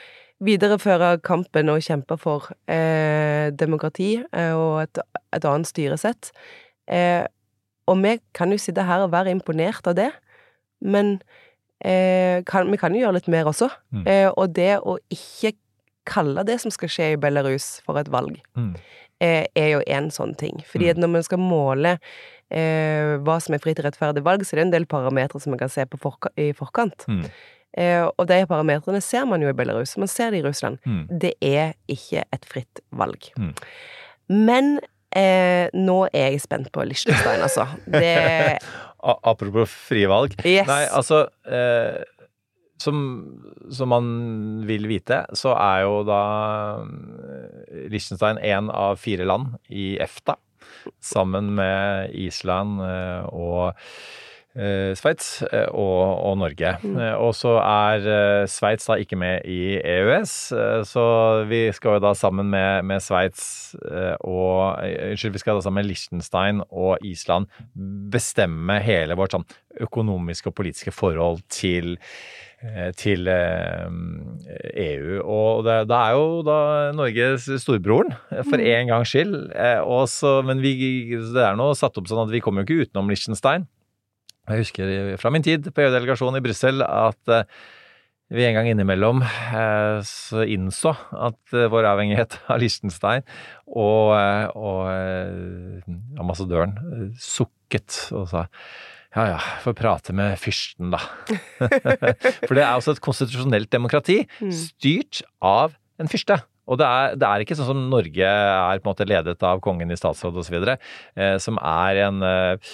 [0.43, 5.03] videreføre kampen og kjempe for eh, demokrati eh, og et,
[5.37, 6.33] et annet styresett.
[6.91, 7.23] Eh,
[7.87, 10.11] og vi kan jo sitte her og være imponert av det,
[10.83, 11.17] men
[11.85, 13.69] eh, kan, vi kan jo gjøre litt mer også.
[13.95, 14.05] Mm.
[14.07, 15.55] Eh, og det å ikke
[16.09, 18.75] kalle det som skal skje i Belarus for et valg, Mm.
[19.23, 20.63] Eh, er jo en sånn ting.
[20.69, 21.97] Fordi at når man skal måle
[22.53, 25.55] eh, hva som er fritt og rettferdig valg, så er det en del parametere som
[25.55, 27.07] man kan se på forka i forkant.
[27.09, 27.27] Mm.
[27.81, 30.81] Eh, og de parametrene ser man jo i Belarus, man ser det i Russland.
[30.85, 31.05] Mm.
[31.23, 33.31] Det er ikke et fritt valg.
[33.41, 33.53] Mm.
[34.33, 34.73] Men
[35.17, 37.69] eh, nå er jeg spent på Liechtenstein, altså.
[37.93, 38.59] Det
[39.03, 40.37] Apropos frie valg.
[40.47, 40.69] Yes.
[40.69, 42.05] Nei, altså eh,
[42.81, 42.97] som,
[43.71, 44.07] som man
[44.67, 46.23] vil vite, så er jo da
[46.83, 50.39] eh, Liechtenstein en av fire land i EFTA,
[51.03, 53.73] sammen med Island eh, og
[54.57, 56.75] eh, Sveits eh, og, og Norge.
[56.83, 60.35] Eh, og så er eh, Sveits da ikke med i EØS,
[60.89, 61.07] så
[61.49, 63.75] vi skal jo da sammen med, med Sveits
[64.21, 67.49] og Unnskyld, vi skal da sammen med Liechtenstein og Island
[68.13, 69.49] bestemme hele vårt sånn
[69.83, 71.97] økonomiske og politiske forhold til
[72.97, 73.87] til eh,
[74.85, 75.19] EU.
[75.27, 76.59] Og det, er jo da
[76.95, 79.37] Norges storebroren, eh, for en gangs skyld.
[79.57, 80.75] Eh, og så- men vi,
[81.19, 83.67] det er nå satt opp sånn at vi kommer jo ikke utenom Liechtenstein.
[84.49, 87.45] Jeg husker fra min tid på EU-delegasjonen i Brussel at eh,
[88.33, 93.23] vi en gang innimellom eh, så innså at eh, vår avhengighet av Liechtenstein
[93.69, 98.47] og, eh, og eh, ambassadøren eh, sukket og sa
[99.13, 101.03] ja ja, får prate med fyrsten, da.
[102.47, 104.23] For det er også et konstitusjonelt demokrati
[104.57, 106.41] styrt av en fyrste.
[106.71, 109.61] Og det er, det er ikke sånn som Norge er på en måte ledet av
[109.65, 112.71] kongen i statsråd osv., eh, som er en eh,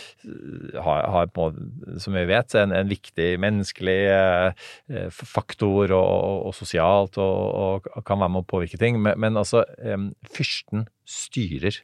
[0.84, 5.94] har, har på en måte, som vi vet, en, en viktig menneskelig eh, eh, faktor
[5.96, 9.00] og, og, og sosialt og, og kan være med å påvirke ting.
[9.00, 11.80] Men, men altså, eh, fyrsten styrer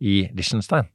[0.00, 0.86] i Liechtenstein.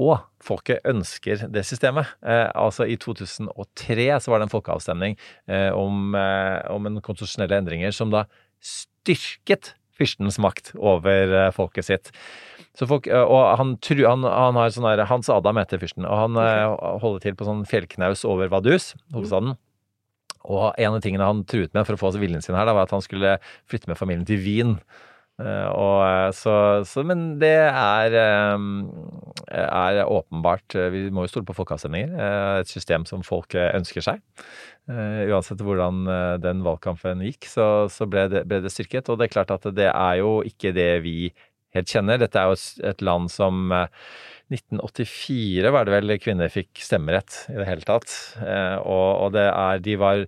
[0.00, 2.08] Og folket ønsker det systemet.
[2.22, 5.18] Eh, altså I 2003 så var det en folkeavstemning
[5.50, 8.24] eh, om, eh, om en konstitusjonelle endringer som da
[8.64, 12.12] styrket fyrstens makt over eh, folket sitt.
[12.78, 13.74] Så folk, eh, og han,
[14.06, 16.64] han, han har sånn her Hans Adam heter fyrsten, og han eh,
[17.02, 19.58] holder til på sånn fjellknaus over Vaduz, hovedstaden.
[20.48, 22.88] Og en av tingene han truet med for å få viljen sin her, da, var
[22.88, 23.36] at han skulle
[23.68, 24.78] flytte med familien til Wien.
[25.40, 31.32] Eh, og eh, så, så Men det er, eh, er åpenbart eh, Vi må jo
[31.32, 32.12] stole på folkeavstemninger.
[32.60, 34.24] Et system som folk ønsker seg.
[34.90, 36.02] Uansett hvordan
[36.42, 39.06] den valgkampen gikk, så, så ble, det, ble det styrket.
[39.12, 41.30] Og det er klart at det er jo ikke det vi
[41.76, 42.20] helt kjenner.
[42.20, 43.90] Dette er jo et land som eh,
[44.50, 48.10] 1984 var det vel kvinner fikk stemmerett i det hele tatt.
[48.82, 50.24] Og, og det er De var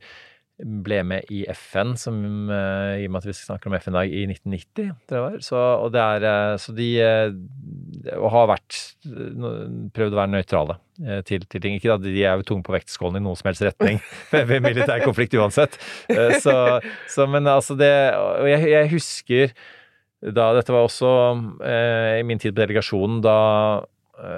[0.62, 2.16] ble med i FN, som,
[2.50, 5.36] eh, i og med at vi snakker om FN i dag, i 1990, det var.
[5.44, 8.78] Så, og det er, eh, så de eh, og har vært
[9.94, 10.78] prøvd å være nøytrale
[11.26, 11.76] til, til ting.
[11.78, 14.00] Ikke at de er jo tunge på vektskålen i noen som helst retning
[14.32, 15.78] ved, militær konflikt uansett.
[16.42, 16.54] Så,
[17.10, 19.54] så men altså det Og jeg, jeg husker
[20.22, 21.12] da Dette var også
[21.66, 23.38] eh, i min tid på delegasjonen da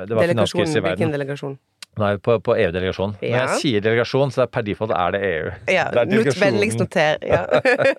[0.08, 0.94] det var finanskrise i verden.
[0.94, 1.56] hvilken delegasjon?
[2.00, 3.14] Nei, på, på EU-delegasjonen.
[3.20, 5.50] Når jeg sier delegasjon, så er per default er det EU.
[5.70, 7.22] Ja, Det er vennligst noter.
[7.22, 7.44] Ja.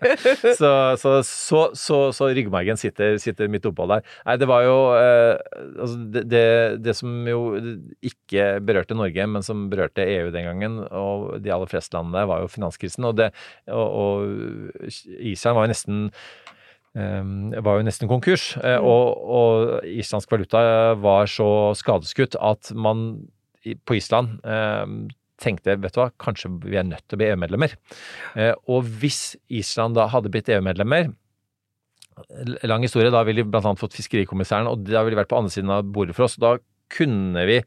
[0.59, 4.03] så, så, så, så, så ryggmargen sitter, sitter midt oppå der.
[4.27, 5.35] Nei, det var jo eh,
[5.79, 6.45] altså det, det,
[6.83, 7.41] det som jo
[8.03, 12.31] ikke berørte Norge, men som berørte EU den gangen, og de aller fleste landene der,
[12.31, 13.07] var jo finanskrisen.
[13.07, 13.31] Og, det,
[13.71, 16.01] og, og Island var jo nesten
[16.99, 20.65] eh, var jo nesten konkurs, eh, og, og islandsk valuta
[20.99, 23.07] var så skadeskutt at man
[23.85, 24.85] på Island eh,
[25.41, 27.75] tenkte vet du hva, kanskje vi er nødt til å bli EU-medlemmer.
[28.39, 31.11] Eh, og hvis Island da hadde blitt EU-medlemmer
[32.63, 35.51] Lang historie, da ville blant annet fått fiskerikommissæren, og da ville de vært på andre
[35.51, 36.37] siden av bordet for oss.
[36.39, 36.53] Da
[36.95, 37.57] kunne vi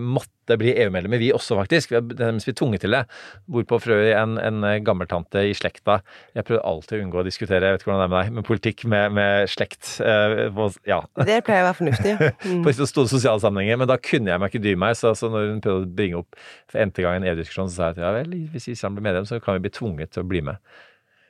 [0.00, 1.90] måtte bli EU-medlemmer, vi også, faktisk.
[1.92, 3.02] Vi er mens vi er tvunget til det.
[3.50, 5.98] Hvorpå Frøy, en, en gammeltante i slekta
[6.36, 8.34] Jeg prøver alltid å unngå å diskutere jeg vet ikke hvordan det er med deg,
[8.36, 9.90] men politikk med, med slekt.
[10.00, 11.00] Eh, ja.
[11.18, 12.14] Det pleier å være fornuftig.
[12.46, 12.62] Mm.
[12.66, 13.80] på store sosiale sammenhenger.
[13.82, 14.96] Men da kunne jeg meg ikke dy meg.
[14.98, 16.38] Så, så når hun prøvde å bringe opp
[16.70, 19.28] for n-te gang en EU-diskusjon, så sa jeg at ja vel, hvis Island blir medlem,
[19.28, 20.62] så kan vi bli tvunget til å bli med.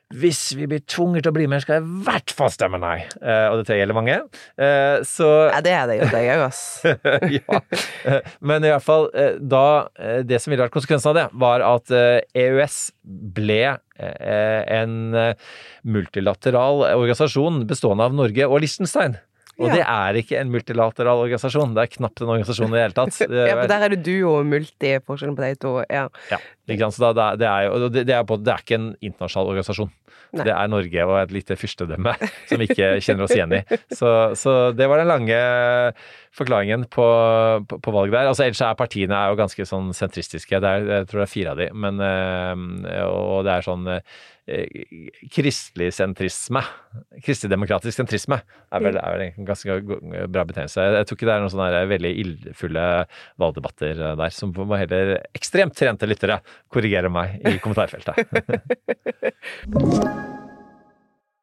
[0.09, 2.95] Hvis vi blir tvunget til å bli med, skal jeg i hvert fall stemme nei.
[3.21, 4.15] Eh, og dette gjelder mange.
[4.57, 6.61] Eh, så Ja, det er det jo, det òg, ass.
[7.37, 7.59] ja.
[8.09, 9.05] Eh, Men i hvert fall,
[9.37, 9.61] da
[10.25, 12.79] Det som ville vært konsekvensen av det, var at EØS
[13.37, 14.97] ble eh, en
[15.85, 19.19] multilateral organisasjon bestående av Norge og Liechtenstein.
[19.59, 19.75] Og Ja.
[19.75, 21.73] det er ikke en multilateral organisasjon.
[21.75, 23.17] Det er knapt en organisasjon i det hele tatt.
[23.29, 25.73] Det Ja, for der er det du og multi, forskjellen på de to.
[25.91, 26.05] Ja.
[26.31, 26.95] ja, ikke sant?
[26.95, 29.91] Så da, det, er jo, det, det, er på, det er ikke en internasjonal organisasjon.
[30.29, 30.43] Nei.
[30.45, 32.11] Det er Norge og et lite fyrstedømme
[32.49, 33.61] som vi ikke kjenner oss igjen i.
[33.97, 35.39] Så, så det var den lange
[36.35, 37.05] forklaringen på,
[37.69, 38.29] på, på valget der.
[38.29, 40.59] Altså Ellers er partiene er jo ganske sånn sentristiske.
[40.59, 41.69] Er, jeg tror det er fire av de.
[41.73, 44.03] Men, øh, og det er sånn øh,
[45.33, 46.63] kristelig sentrisme.
[47.25, 49.79] Kristelig-demokratisk sentrisme er vel, er vel en ganske
[50.29, 50.85] bra betegnelse.
[50.99, 52.85] Jeg, tror ikke det er noen sånne veldig ildfulle
[53.41, 58.21] valgdebatter øh, der, som må heller ekstremt trente lyttere korrigere meg i kommentarfeltet.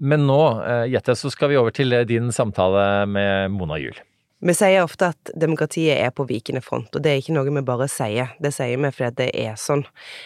[0.00, 3.98] Men nå, eh, Jette, så skal vi over til eh, din samtale med Mona Juel.
[4.40, 7.60] Vi sier ofte at demokratiet er på vikende front, og det er ikke noe vi
[7.60, 9.82] bare sier, det sier vi fordi det er sånn.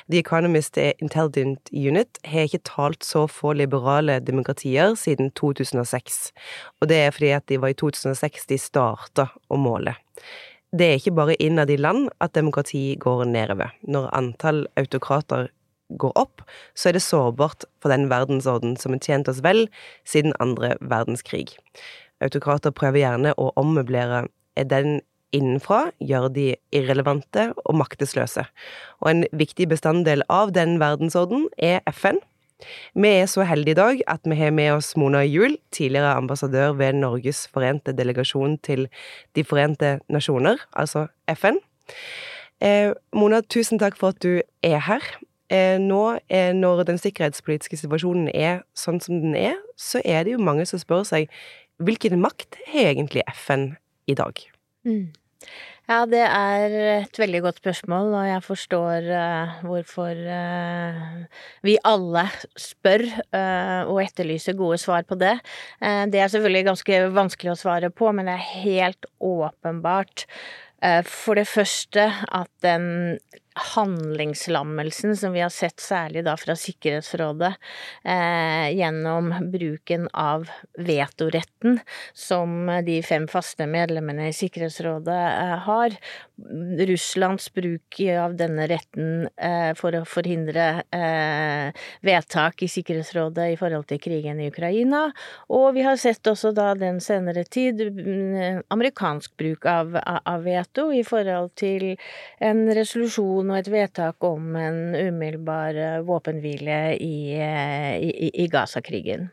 [0.07, 6.21] The Economist Intelligent Unit har ikke talt så få liberale demokratier siden 2006,
[6.79, 9.97] og det er fordi at de var i 2006 de starta å måle.
[10.71, 13.75] Det er ikke bare innad i land at demokrati går nedover.
[13.83, 15.51] Når antall autokrater
[15.89, 16.43] går opp,
[16.75, 19.67] så er det sårbart for den verdensorden som har tjent oss vel
[20.09, 21.57] siden andre verdenskrig.
[22.25, 24.27] Autokrater prøver gjerne å ommøblere
[24.71, 25.01] den
[25.35, 28.47] innenfra, gjør de irrelevante og maktesløse.
[29.03, 32.21] Og en viktig bestanddel av den verdensorden er FN.
[32.95, 36.77] Vi er så heldige i dag at vi har med oss Mona Juel, tidligere ambassadør
[36.79, 38.87] ved Norges forente delegasjon til
[39.35, 41.59] De forente nasjoner, altså FN.
[42.63, 45.03] Eh, Mona, tusen takk for at du er her.
[45.53, 50.39] Eh, nå, eh, når den sikkerhetspolitiske situasjonen er sånn som den er, så er det
[50.39, 51.29] jo mange som spør seg
[51.85, 53.75] hvilken makt har egentlig FN
[54.09, 54.41] i dag?
[54.89, 55.13] Mm.
[55.85, 62.23] Ja, det er et veldig godt spørsmål, og jeg forstår uh, hvorfor uh, vi alle
[62.57, 65.35] spør uh, og etterlyser gode svar på det.
[66.09, 70.25] det er selvfølgelig ganske vanskelig å svare på, men det er helt åpenbart
[71.09, 73.17] for det første at den
[73.55, 77.53] handlingslammelsen som vi har sett særlig da fra Sikkerhetsrådet
[78.03, 81.79] eh, gjennom bruken av vetoretten
[82.13, 85.95] som de fem faste medlemmene i Sikkerhetsrådet eh, har.
[86.91, 90.65] Russlands bruk av denne retten eh, for å forhindre
[92.05, 95.07] vedtak i Sikkerhetsrådet i forhold til krigen i Ukraina,
[95.53, 97.81] og vi har sett også da den senere tid
[98.73, 101.95] amerikansk bruk av, av veto i forhold til
[102.43, 109.29] en resolusjon og et vedtak om en umiddelbar våpenhvile i, i, i Gaza-krigen.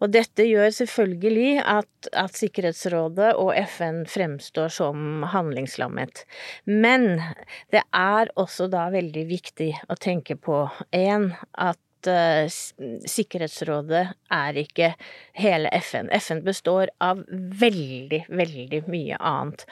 [0.00, 6.24] Og dette gjør selvfølgelig at, at Sikkerhetsrådet og FN fremstår som handlingslammet.
[6.64, 7.22] Men
[7.74, 10.64] det er også da veldig viktig å tenke på
[10.96, 12.48] én at Uh,
[13.04, 14.94] Sikkerhetsrådet er ikke
[15.36, 16.08] hele FN.
[16.16, 17.20] FN består av
[17.60, 19.66] veldig, veldig mye annet.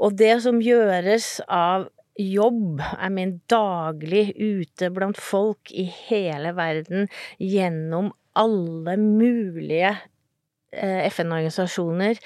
[0.00, 7.08] Og det som gjøres av jobb, er min daglig ute blant folk i hele verden
[7.42, 12.20] gjennom alle mulige uh, FN-organisasjoner,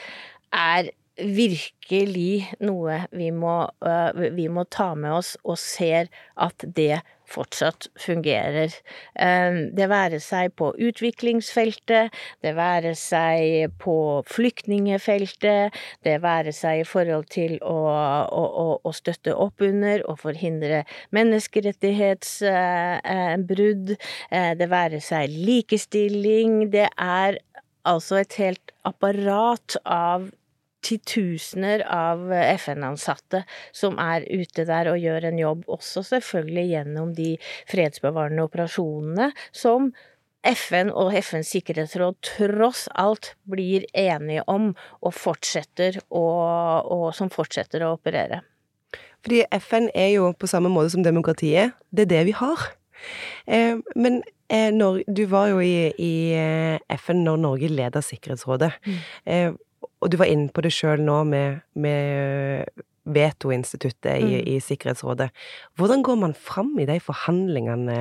[0.50, 7.00] er virkelig noe vi må, uh, vi må ta med oss og ser at det
[7.30, 8.72] fortsatt fungerer.
[9.76, 12.10] Det være seg på utviklingsfeltet,
[12.42, 15.72] det være seg på flyktningefeltet,
[16.06, 17.76] det være seg i forhold til å,
[18.34, 20.84] å, å støtte opp under og forhindre
[21.16, 23.86] menneskerettighetsbrudd,
[24.60, 26.70] det være seg likestilling.
[26.74, 27.38] Det er
[27.88, 30.28] altså et helt apparat av
[30.84, 33.42] titusener av FN-ansatte
[33.76, 37.34] som er ute der og gjør en jobb, også selvfølgelig gjennom de
[37.70, 39.92] fredsbevarende operasjonene som
[40.46, 44.70] FN og FNs sikkerhetsråd tross alt blir enige om
[45.04, 46.24] og fortsetter å,
[46.80, 48.40] og som fortsetter å operere.
[49.20, 52.70] Fordi FN er jo på samme måte som demokratiet, det er det vi har.
[53.46, 58.72] Eh, men eh, når, du var jo i, i eh, FN når Norge leder Sikkerhetsrådet.
[58.86, 59.58] Mm.
[59.80, 62.68] Og du var inne på det sjøl nå med, med
[63.14, 64.48] vetoinstituttet i, mm.
[64.54, 65.30] i, Sikkerhetsrådet.
[65.76, 68.00] Hvordan går man fram i de forhandlingene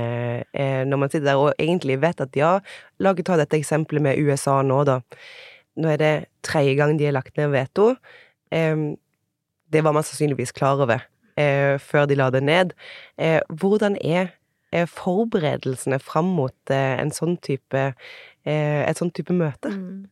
[0.53, 2.57] eh, når man sitter der og egentlig vet at ja,
[2.99, 4.99] la oss ta dette eksempelet med USA nå, da.
[5.79, 6.13] Nå er det
[6.45, 7.93] tredje gang de har lagt ned veto.
[8.51, 8.75] Eh,
[9.69, 11.05] det var man sannsynligvis klar over
[11.39, 12.75] eh, før de la det ned.
[13.17, 14.35] Eh, hvordan er
[14.69, 17.79] forberedelsene fram mot en sånn type,
[18.45, 19.71] et sånn type møte?
[19.73, 20.03] Mm.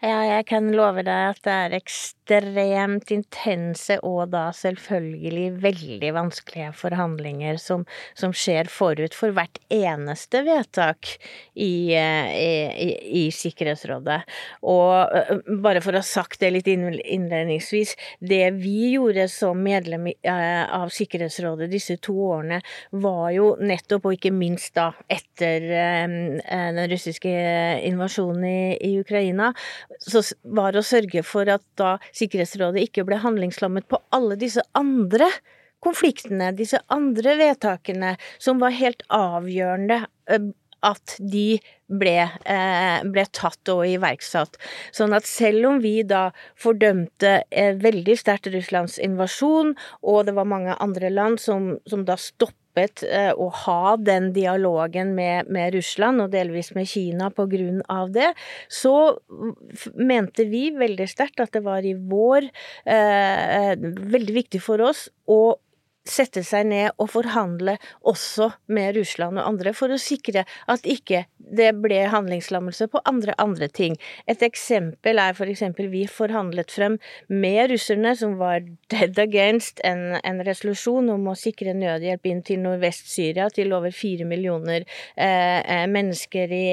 [0.00, 6.70] Ja, jeg kan love deg at det er ekstremt intense og da selvfølgelig veldig vanskelige
[6.78, 7.82] forhandlinger som,
[8.16, 11.10] som skjer forut for hvert eneste vedtak
[11.52, 12.86] i, i,
[13.20, 14.22] i, Sikkerhetsrådet.
[14.64, 17.92] Og bare for å ha sagt det litt innledningsvis,
[18.24, 22.62] det vi gjorde som medlem av Sikkerhetsrådet disse to årene,
[23.04, 27.36] var jo nettopp, og ikke minst da etter den russiske
[27.92, 29.52] invasjonen i, i Ukraina,
[29.98, 35.28] så var å sørge for at da Sikkerhetsrådet ikke ble handlingslammet på alle disse andre
[35.84, 40.02] konfliktene, disse andre vedtakene, som var helt avgjørende
[40.86, 41.60] at de
[42.00, 42.16] ble,
[43.12, 44.56] ble, tatt og iverksatt.
[44.96, 47.40] Sånn at selv om vi da fordømte
[47.82, 53.02] veldig sterkt Russlands invasjon, og det var mange andre land som, som da stoppet stoppet
[53.02, 58.10] eh, å ha den dialogen med, med, Russland, og delvis med Kina på grunn av
[58.12, 58.34] det,
[58.68, 59.18] så
[59.94, 62.48] mente vi veldig sterkt at det var i vår
[62.86, 65.56] eh, Veldig viktig for oss å
[66.10, 71.24] sette seg ned og forhandle også med Russland og andre for å sikre at ikke
[71.50, 73.96] det ble handlingslammelse på andre andre ting.
[74.30, 80.18] Et eksempel er for eksempel vi forhandlet frem med russerne, som var dead against en,
[80.22, 84.84] en resolusjon om å sikre nødhjelp inn til Nordvest-Syria til over fire millioner
[85.16, 86.66] eh, eh mennesker i,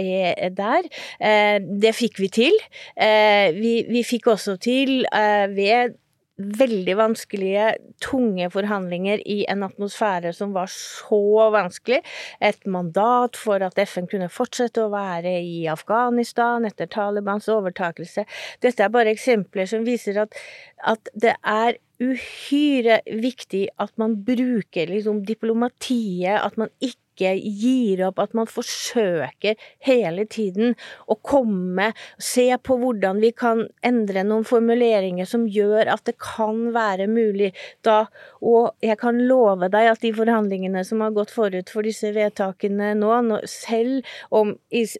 [0.00, 0.88] i, der.
[1.20, 2.58] Eh, det fikk vi til.
[2.96, 5.96] Eh, vi, vi, fikk også til eh, ved
[6.36, 7.68] veldig vanskelige,
[8.04, 12.02] tunge forhandlinger i en atmosfære som var så vanskelig.
[12.44, 18.26] Et mandat for at FN kunne fortsette å være i Afghanistan etter Talibans overtakelse.
[18.64, 20.36] Dette er bare eksempler som viser at,
[20.84, 28.02] at det er uhyre viktig at man bruker liksom diplomatiet, at man ikke ikke gir
[28.06, 30.74] opp, at man forsøker hele tiden
[31.08, 36.72] å komme, se på hvordan vi kan endre noen formuleringer som gjør at det kan
[36.76, 37.52] være mulig.
[37.86, 38.06] Da,
[38.44, 42.92] og jeg kan love deg at de forhandlingene som har gått forut for disse vedtakene
[42.98, 44.54] nå, selv om,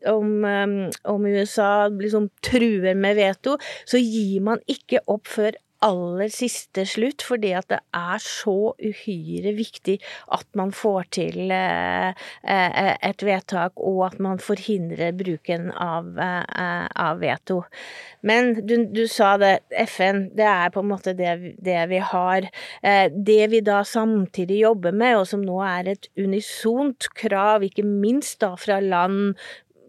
[0.09, 6.31] om, um, om USA liksom truer med veto, så gir man ikke opp før aller
[6.33, 9.96] siste slutt, fordi at det er så uhyre viktig
[10.35, 12.11] at man får til eh,
[12.42, 17.62] eh, et vedtak, og at man forhindrer bruken av, eh, av veto.
[18.27, 19.55] Men du, du, sa det,
[19.87, 22.49] FN, det er på en måte det, det vi har.
[22.83, 28.40] Det vi da samtidig jobber med, og som nå er et unisont krav, ikke minst
[28.42, 29.37] da fra land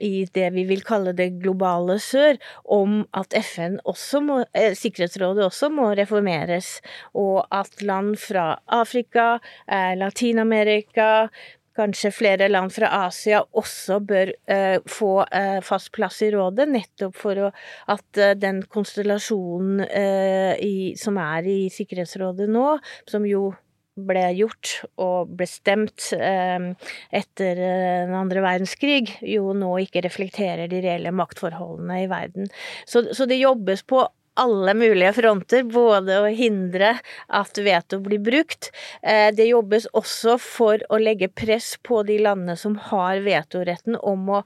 [0.03, 5.45] i det vi vil kalle det globale sør, om at FN også må, eh, Sikkerhetsrådet
[5.45, 6.77] også må reformeres,
[7.13, 11.29] og at land fra Afrika, eh, Latin-Amerika,
[11.77, 17.17] kanskje flere land fra Asia også bør eh, få eh, fast plass i rådet, nettopp
[17.17, 17.51] for å,
[17.93, 22.67] at eh, den konstellasjonen i, som er i Sikkerhetsrådet nå,
[23.10, 23.51] som jo
[23.97, 26.69] ble gjort og bestemt eh,
[27.15, 32.51] etter eh, den andre verdenskrig, jo nå ikke reflekterer de reelle maktforholdene i verden.
[32.86, 34.05] Så, så det jobbes på
[34.38, 36.93] alle mulige fronter, både å hindre
[37.33, 38.69] at veto blir brukt.
[39.01, 44.29] Eh, det jobbes også for å legge press på de landene som har vetoretten om
[44.38, 44.43] å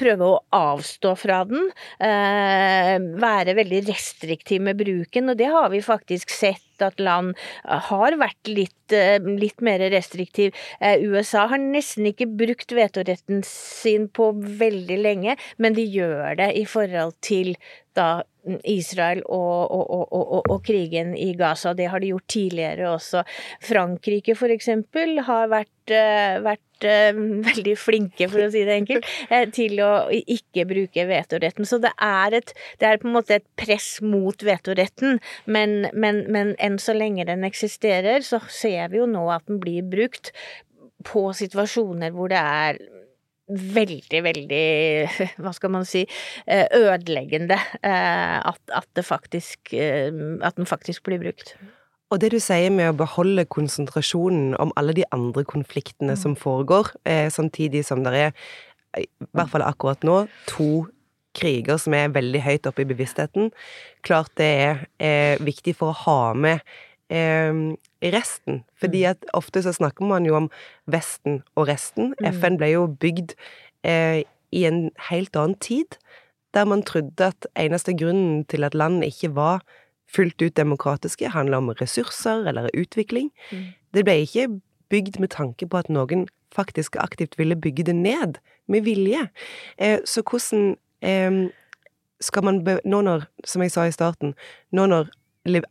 [0.00, 5.80] prøve å avstå fra den, eh, være veldig restriktiv med bruken, og det har vi
[5.84, 10.52] faktisk sett at land har vært litt, eh, litt mer restriktiv.
[10.80, 16.56] Eh, USA har nesten ikke brukt vetoretten sin på veldig lenge, men de gjør det
[16.56, 17.56] i forhold til
[17.94, 18.22] da
[18.68, 21.72] Israel og, og, og, og, krigen i Gaza.
[21.74, 23.24] Det har de gjort tidligere også.
[23.64, 26.42] Frankrike, eksempel, har vært, eh,
[26.84, 27.20] vært eh,
[27.50, 31.68] veldig flinke, for å si det enkelt, eh, til å ikke bruke vetoretten.
[31.68, 36.24] Så det er, et, det er på en måte et press mot vetoretten, men, men,
[36.32, 40.32] men enn så lenge den eksisterer, så ser vi jo nå at den blir brukt
[41.04, 42.78] på situasjoner hvor det er
[43.44, 44.60] veldig, veldig
[45.44, 46.06] Hva skal man si
[46.48, 51.52] eh, ødeleggende at, at, det faktisk At den faktisk blir brukt.
[52.12, 56.20] Og det du sier med å beholde konsentrasjonen om alle de andre konfliktene mm.
[56.20, 56.92] som foregår,
[57.32, 58.34] samtidig som det er,
[59.00, 60.84] i hvert fall akkurat nå, to
[61.34, 63.50] kriger som er veldig høyt oppe i bevisstheten,
[64.06, 66.60] klart det er, eh, viktig for å ha med
[67.10, 67.74] eh,
[68.14, 68.62] resten.
[68.80, 69.10] Fordi mm.
[69.10, 70.50] at ofte så snakker man jo om
[70.86, 72.14] Vesten og resten.
[72.20, 72.30] Mm.
[72.38, 73.34] FN ble jo bygd
[73.84, 74.22] eh,
[74.54, 75.98] i en helt annen tid,
[76.54, 79.64] der man trodde at eneste grunnen til at landet ikke var
[80.14, 83.30] fullt ut demokratiske, handla om ressurser eller utvikling.
[83.50, 83.66] Mm.
[83.94, 84.48] Det ble ikke
[84.92, 89.26] bygd med tanke på at noen faktisk aktivt ville bygge det ned, med vilje.
[89.78, 91.50] Eh, så hvordan eh,
[92.20, 94.34] skal man Nå når, som jeg sa i starten,
[94.72, 95.10] nå når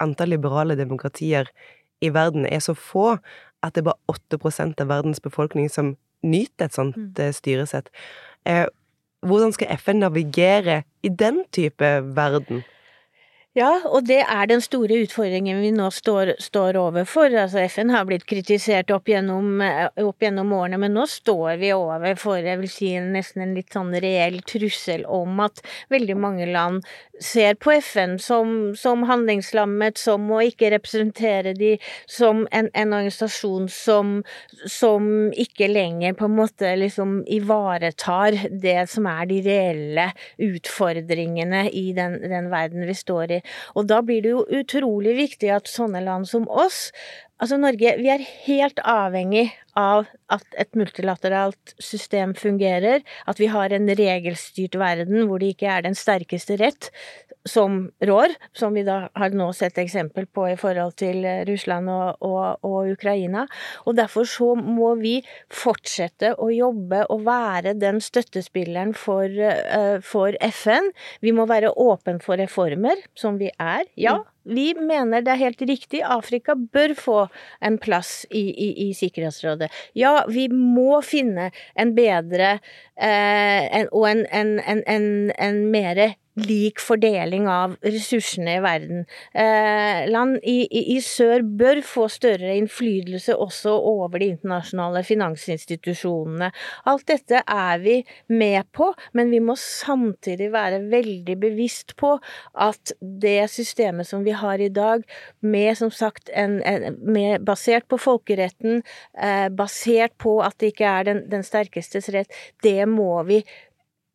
[0.03, 1.49] antall liberale demokratier
[2.01, 3.17] i verden er så få
[3.63, 7.11] at det er bare 8% av verdens befolkning som nyter et sånt mm.
[7.19, 7.89] Eh, styresett.
[8.45, 8.67] Eh,
[9.23, 12.63] hvordan skal FN navigere i den type verden?
[13.53, 17.29] Ja, og det er den store utfordringen vi nå står, står overfor.
[17.37, 21.69] Altså FN har blitt kritisert opp gjennom, eh, opp gjennom, årene, men nå står vi
[21.75, 25.61] overfor jeg vil si, nesten en litt sånn reell trussel om at
[25.93, 26.81] veldig mange land
[27.23, 31.73] ser på FN som, som handlingslammet, som å ikke representere de
[32.09, 34.15] som en, en organisasjon som,
[34.69, 40.09] som, ikke lenger på en måte liksom ivaretar det som er de reelle
[40.43, 43.43] utfordringene i den, den verden vi står i.
[43.77, 46.89] Og da blir det jo utrolig viktig at sånne land som oss
[47.41, 49.47] Altså Norge, vi er helt avhengig
[49.79, 55.71] av at et multilateralt system fungerer, at vi har en regelstyrt verden hvor det ikke
[55.73, 56.91] er den sterkeste rett
[57.45, 61.91] som rår, som vi da har nå sett eksempel på i forhold til eh, Russland
[61.91, 63.45] og, og, og, Ukraina.
[63.87, 65.17] Og derfor så må vi
[65.51, 70.91] fortsette å jobbe og være den støttespilleren for, uh, for FN.
[71.23, 74.19] Vi må være åpen for reformer, som vi er, ja.
[74.21, 74.29] Mm.
[74.43, 77.19] Vi mener det er helt riktig, Afrika bør få
[77.63, 79.69] en plass i, i, i Sikkerhetsrådet.
[79.95, 81.47] Ja, vi må finne
[81.79, 86.03] en bedre eh, en, og en, en, en, en mer
[86.39, 89.05] lik fordeling av ressursene i verden.
[89.33, 96.49] Eh, land i, i, i, sør bør få større innflytelse også over de internasjonale finansinstitusjonene.
[96.89, 97.99] Alt dette er vi
[98.33, 102.15] med på, men vi må samtidig være veldig bevisst på
[102.53, 105.03] at det systemet som vi har i dag,
[105.41, 108.81] med som sagt en, en, med, basert på folkeretten,
[109.17, 112.33] eh, basert på at det ikke er den, den sterkestes rett,
[112.65, 113.43] det må vi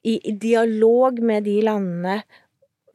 [0.08, 2.20] i, dialog med de landene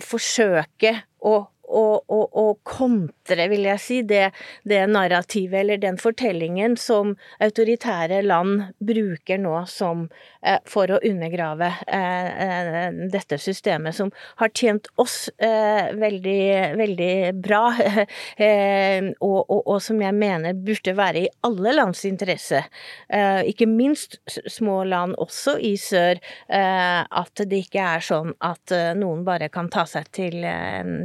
[0.02, 1.40] forsøke å
[1.74, 4.32] å, å, å og, kontre, vil jeg si, det,
[4.64, 10.10] det, narrativet eller den fortellingen som autoritære land bruker nå som,
[10.42, 17.34] eh, for å undergrave eh, eh dette systemet, som har tjent oss eh, veldig, veldig
[17.36, 17.74] bra,
[18.38, 22.64] eh, og, og, som jeg mener burde være i alle lands interesse,
[23.10, 26.20] eh, ikke minst små land også i sør,
[26.54, 30.44] at det ikke er sånn at noen bare kan ta seg til,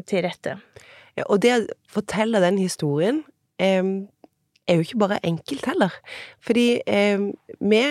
[0.08, 0.56] til rette.
[1.26, 3.24] Og det å fortelle den historien
[3.58, 3.82] eh,
[4.68, 5.94] er jo ikke bare enkelt heller.
[6.44, 7.18] Fordi eh,
[7.60, 7.82] vi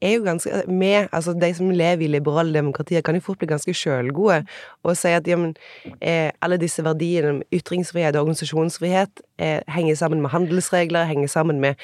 [0.00, 3.48] er jo ganske Vi, altså de som lever i liberale demokratier, kan jo fort bli
[3.50, 4.44] ganske sjølgode
[4.82, 5.56] og si at jamen,
[6.00, 11.74] eh, alle disse verdiene, ytringsfrihet og organisasjonsfrihet, eh, henger sammen med handelsregler, henger sammen med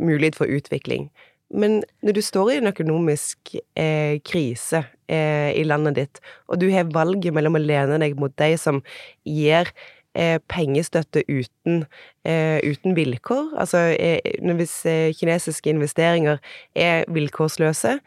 [0.00, 1.10] mulighet for utvikling.
[1.50, 6.68] Men når du står i en økonomisk eh, krise eh, i landet ditt, og du
[6.70, 8.78] har valget mellom å lene deg mot de som
[9.26, 9.72] gir
[10.14, 11.84] eh, pengestøtte uten,
[12.24, 16.38] eh, uten, vilkår, altså eh, hvis eh, kinesiske investeringer
[16.78, 17.98] er vilkårsløse,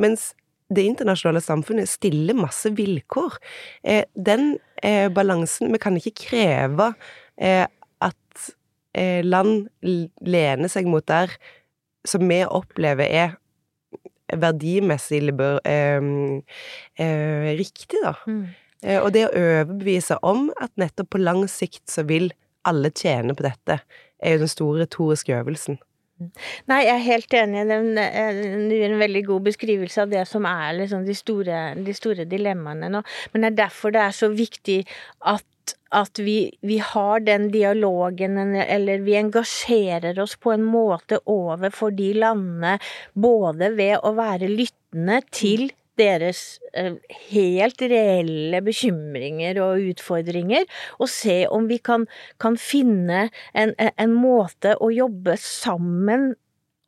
[0.00, 0.32] mens
[0.72, 3.36] det internasjonale samfunnet stiller masse vilkår.
[4.18, 4.56] den
[5.14, 6.88] balansen Vi kan ikke kreve
[7.38, 8.48] at
[9.22, 9.68] land
[10.26, 11.30] lener seg mot der
[12.06, 13.36] som vi opplever er
[14.34, 16.00] verdimessig liber, eh,
[16.98, 18.14] eh, riktig, da.
[18.26, 18.46] Mm.
[18.82, 22.32] Eh, og det å overbevise om at nettopp på lang sikt så vil
[22.66, 23.80] alle tjene på dette,
[24.22, 25.78] er jo den store retoriske øvelsen.
[26.16, 27.64] Nei, jeg er helt enig.
[27.68, 28.38] Det eh,
[28.72, 32.88] gir en veldig god beskrivelse av det som er liksom de, store, de store dilemmaene
[32.92, 33.02] nå.
[33.32, 34.80] Men det er derfor det er så viktig
[35.20, 35.44] at
[35.96, 42.12] at vi, vi, har den dialogen, eller vi engasjerer oss på en måte overfor de
[42.18, 42.76] landene,
[43.14, 46.96] både ved å være lyttende til deres eh,
[47.30, 50.66] helt reelle bekymringer og utfordringer,
[51.00, 52.06] og se om vi kan,
[52.42, 56.34] kan finne en, en måte å jobbe sammen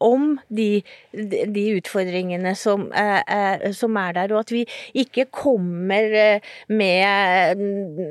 [0.05, 0.83] om de,
[1.13, 4.63] de utfordringene som, eh, som, er der, og at vi
[4.99, 7.63] ikke kommer eh, med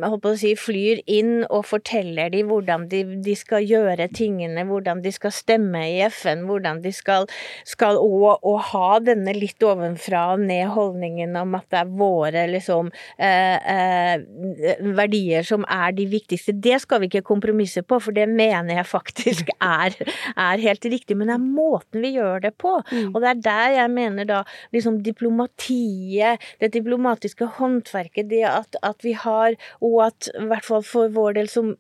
[0.04, 4.66] holdt på å si, flyr inn og forteller dem hvordan de, de, skal gjøre tingene,
[4.68, 7.28] hvordan de skal stemme i FN, hvordan de skal,
[7.68, 12.46] skal og, og, ha denne litt ovenfra og ned holdningen om at det er våre
[12.52, 16.56] liksom eh, eh, verdier som er de viktigste.
[16.58, 19.96] Det skal vi ikke kompromisse på, for det mener jeg faktisk er,
[20.36, 21.18] er helt riktig.
[21.18, 22.78] Men det er må måten vi gjør det på.
[22.92, 23.14] Mm.
[23.14, 24.42] Og det er der jeg mener da
[24.76, 30.84] liksom diplomatiet, det diplomatiske håndverket, det at, at vi har, og at i hvert fall
[30.86, 31.74] for vår del som,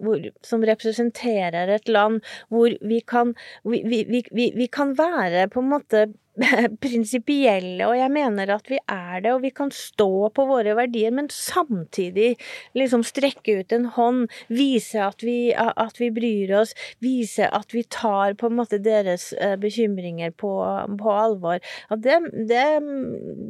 [0.45, 2.21] som representerer et land
[2.53, 6.07] hvor vi kan, vi, vi, vi, vi kan være på en måte
[6.83, 11.13] prinsipielle, og jeg mener at vi er det, og vi kan stå på våre verdier,
[11.15, 12.35] men samtidig
[12.77, 17.83] liksom strekke ut en hånd, vise at vi, at vi bryr oss, vise at vi
[17.93, 20.51] tar på en måte deres eh, bekymringer på,
[20.99, 21.63] på alvor.
[22.03, 22.19] Det,
[22.49, 22.65] det,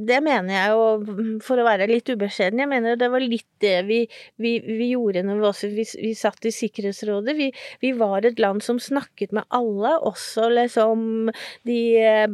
[0.07, 3.81] det, mener jeg jo, for å være litt ubeskjeden, jeg mener det var litt det
[3.87, 3.99] vi,
[4.41, 7.35] vi, vi gjorde når vi, også, vi, vi satt i Sikkerhetsrådet.
[7.37, 11.31] Vi, var et land som snakket med alle, også liksom
[11.67, 12.25] de eh,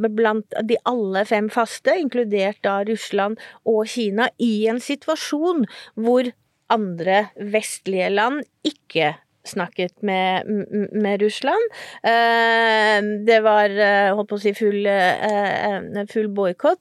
[0.49, 5.65] blant de alle fem faste, inkludert da Russland og Kina, i en situasjon
[5.95, 6.31] hvor
[6.69, 9.15] andre vestlige land ikke
[9.45, 10.47] snakket med,
[10.95, 11.65] med Russland.
[12.03, 16.79] Eh, det var, eh, holdt på å si, full, eh, full boikott.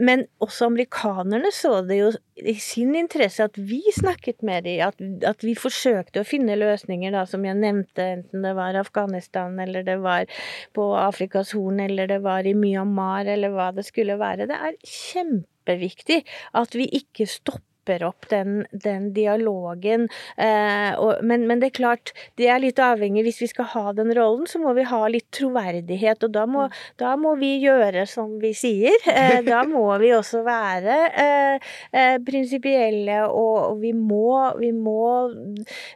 [0.00, 5.00] Men også amerikanerne så det jo i sin interesse at vi snakket med dem, at,
[5.28, 9.84] at, vi forsøkte å finne løsninger, da, som jeg nevnte, enten det var Afghanistan, eller
[9.84, 10.28] det var
[10.76, 14.48] på Afrikas Horn, eller det var i Myanmar, eller hva det skulle være.
[14.48, 16.22] Det er kjempeviktig
[16.56, 20.08] at vi ikke stopper stopper opp den, den dialogen.
[20.36, 23.24] Eh, og, men, men, det er klart, det er litt avhengig.
[23.24, 26.22] Hvis vi skal ha den rollen, så må vi ha litt troverdighet.
[26.24, 26.68] Og da må,
[26.98, 28.96] da må vi gjøre som vi sier.
[29.06, 35.30] Eh, da må vi også være eh, eh prinsipielle, og, og, vi må, vi må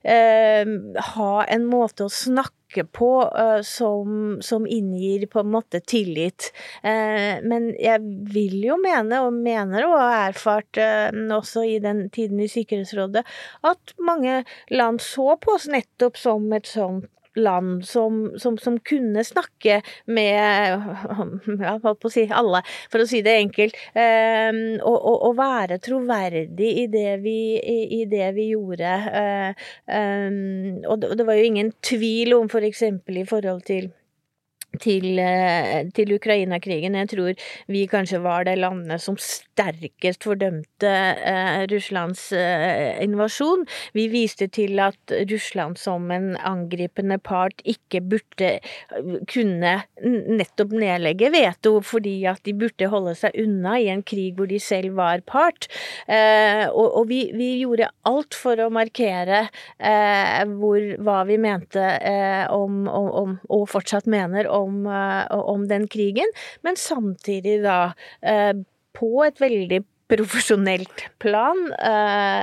[0.02, 0.64] eh,
[1.14, 6.52] ha en måte å snakke snakke på uh, som, som, inngir på en måte tillit.
[6.82, 8.00] Uh, men jeg
[8.32, 13.24] vil jo mene, og mener og har erfart uh, også i den tiden i Sikkerhetsrådet,
[13.62, 19.24] at mange land så på oss nettopp som et sånt land som, som, som, kunne
[19.24, 20.84] snakke med
[21.64, 22.62] ja, holdt på å si alle,
[22.92, 27.78] for å si det enkelt, um, og, og, og, være troverdig i det vi, i,
[28.00, 28.94] i det vi gjorde.
[29.10, 33.90] Uh, um, og, det, det var jo ingen tvil om for eksempel i forhold til
[34.80, 36.94] til, eh, til Ukraina-krigen.
[36.94, 37.34] Jeg tror
[37.68, 43.64] vi kanskje var det landet som sterkest fordømte eh, Russlands eh, invasjon.
[43.94, 51.30] Vi viste til at Russland som en angripende part ikke burde eh, kunne nettopp nedlegge
[51.34, 55.22] veto, fordi at de burde holde seg unna i en krig hvor de selv var
[55.26, 55.68] part.
[56.08, 59.44] Eh, og, og vi, vi, gjorde alt for å markere
[59.78, 61.84] eh, hvor, hva vi mente
[62.52, 66.30] om, om, om, og fortsatt mener om om, eh, om den krigen,
[66.66, 67.78] men samtidig da
[68.22, 68.54] eh,
[68.94, 72.42] på et veldig profesjonelt plan eh,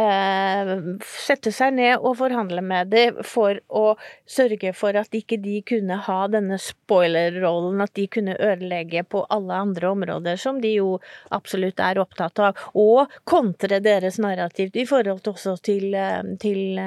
[0.00, 3.96] eh, sette seg ned og forhandle med dem for å
[4.30, 9.58] sørge for at ikke de kunne ha denne spoiler-rollen, at de kunne ødelegge på alle
[9.66, 10.92] andre områder som de jo
[11.34, 15.96] absolutt er opptatt av, og kontre deres narrativ i forhold til også til,
[16.42, 16.78] til,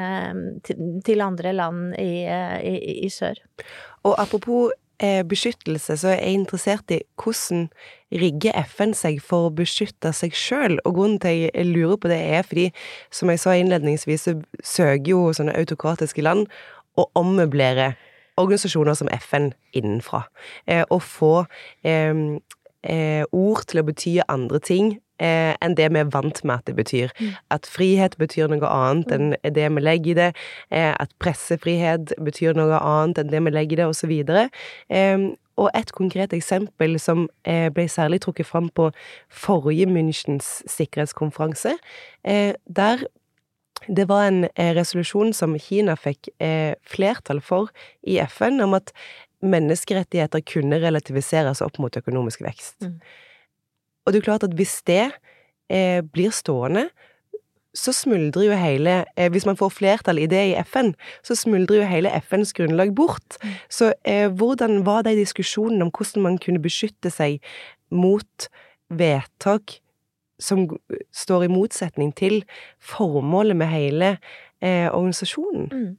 [0.64, 3.40] til, til andre land i, i, i sør.
[4.08, 4.72] Og apropos
[5.04, 7.68] eh, beskyttelse, så er jeg interessert i hvordan
[8.22, 10.80] rigger FN seg for å beskytte seg sjøl?
[10.86, 12.70] Og grunnen til jeg lurer på det, er fordi,
[13.14, 16.48] som jeg sa innledningsvis, så søker jo sånne autokratiske land
[17.00, 17.94] å ommøblere
[18.40, 20.26] organisasjoner som FN innenfra.
[20.66, 21.34] Eh, og få
[21.86, 22.14] eh,
[22.84, 26.70] eh, ord til å bety andre ting eh, enn det vi er vant med at
[26.70, 27.14] det betyr.
[27.20, 27.38] Mm.
[27.56, 30.30] At frihet betyr noe annet enn det vi legger i det.
[30.72, 34.14] Eh, at pressefrihet betyr noe annet enn det vi legger i det, osv.
[34.90, 35.28] Eh,
[35.60, 38.90] og et konkret eksempel som eh, ble særlig trukket fram på
[39.30, 41.76] forrige Münchens sikkerhetskonferanse,
[42.24, 43.06] eh, der
[43.84, 46.30] det var en eh, resolusjon som Kina fikk
[46.88, 47.68] flertall for
[48.08, 48.94] i FN, om at
[49.44, 52.88] menneskerettigheter kunne relativiseres opp mot økonomisk vekst.
[52.88, 53.02] Mm.
[54.06, 55.12] Og det er klart at hvis det
[56.14, 56.88] blir stående,
[57.74, 60.94] så smuldrer jo hele eh, Hvis man får flertall i det i FN,
[61.26, 63.38] så smuldrer jo hele FNs grunnlag bort.
[63.70, 67.42] Så eh, hvordan var de diskusjonene om hvordan man kunne beskytte seg
[67.90, 68.50] mot
[68.90, 69.80] vedtak
[70.42, 70.68] som
[71.14, 72.42] står i motsetning til
[72.82, 74.16] formålet med hele
[74.62, 75.70] eh, organisasjonen?
[75.72, 75.92] Mm.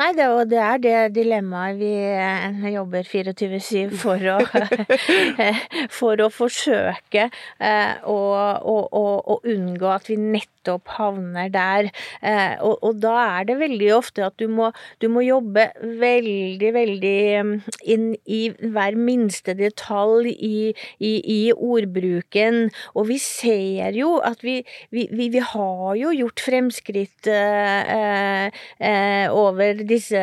[0.00, 4.38] Nei, det, og det er det dilemmaet vi eh, jobber 24-7 for å
[5.98, 9.04] For å forsøke eh, å, å, å,
[9.34, 11.90] å unngå at vi nettopp havner der.
[12.22, 15.68] Eh, og, og da er det veldig ofte at du må, du må jobbe
[16.00, 17.54] veldig, veldig mm,
[17.94, 22.70] inn i hver minste detalj i, i, i ordbruken.
[22.94, 29.26] Og vi ser jo at vi, vi, vi, vi har jo gjort fremskritt eh, eh,
[29.30, 30.20] over disse,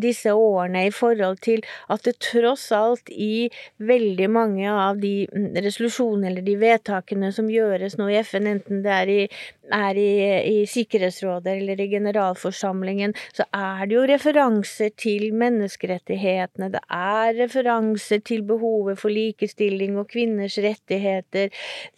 [0.00, 5.52] disse årene i forhold til at det tross alt i veldig mange av de mm,
[5.64, 9.26] resolusjonene eller de vedtakene som gjøres nå i FN, enten det er i,
[9.74, 10.10] er i,
[10.50, 18.18] i Sikkerhetsrådet eller i generalforsamlingen, så er det jo referanser til menneskerettighetene, det er referanser
[18.26, 21.46] til behovet for likestilling og kvinners rettigheter,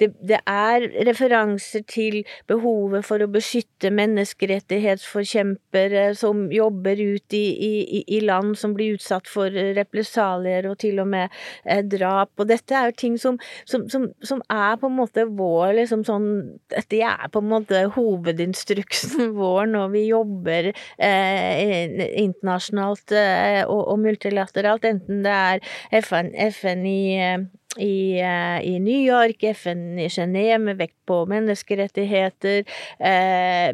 [0.00, 8.04] det, det er referanser til behovet for å beskytte menneskerettighetsforkjempere som jobber ut i, i,
[8.16, 11.26] i land som blir utsatt for represalier og til og med
[11.64, 12.30] eh, drap.
[12.38, 16.04] Og dette er jo ting som, som, som, som er på en måte vår liksom
[16.06, 16.30] sånn
[16.72, 24.02] Dette er på en måte hovedinstruksen vår når vi jobber eh, internasjonalt eh, og, og
[24.02, 27.38] multilateralt, enten det er FN, FN i eh,
[27.80, 32.64] i, eh, i New York, FN i Genéve med vekt på menneskerettigheter,
[33.00, 33.72] eh,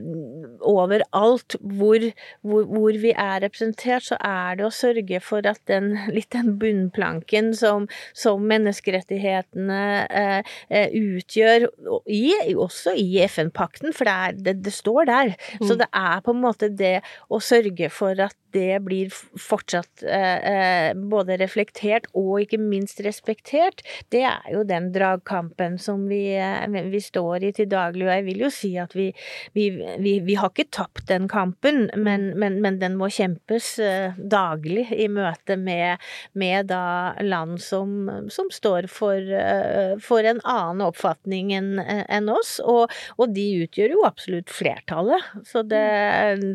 [0.63, 2.05] overalt hvor,
[2.47, 6.55] hvor, hvor vi er representert, så er det å sørge for at den, litt den
[6.61, 11.69] bunnplanken som, som menneskerettighetene eh, eh, utgjør,
[12.07, 12.25] i,
[12.55, 15.35] også i FN-pakten, for det, er, det, det står der.
[15.59, 15.81] Så Mm.
[15.83, 16.95] det er på en måte det
[17.29, 23.83] å sørge for at det blir fortsatt eh, eh, både reflektert og ikke minst respektert,
[24.13, 28.07] det er jo den dragkampen som vi, eh, vi står i til daglig.
[28.07, 29.09] Og jeg vil jo si at vi,
[29.57, 29.69] vi,
[29.99, 35.09] vi, har ikke tapt den kampen, men, men, men den må kjempes eh, daglig i
[35.13, 36.03] møte med,
[36.39, 42.59] med da land som, som står for, eh, for en annen oppfatning enn en oss,
[42.65, 45.25] og, og de utgjør jo absolutt flertallet.
[45.49, 45.85] Så det,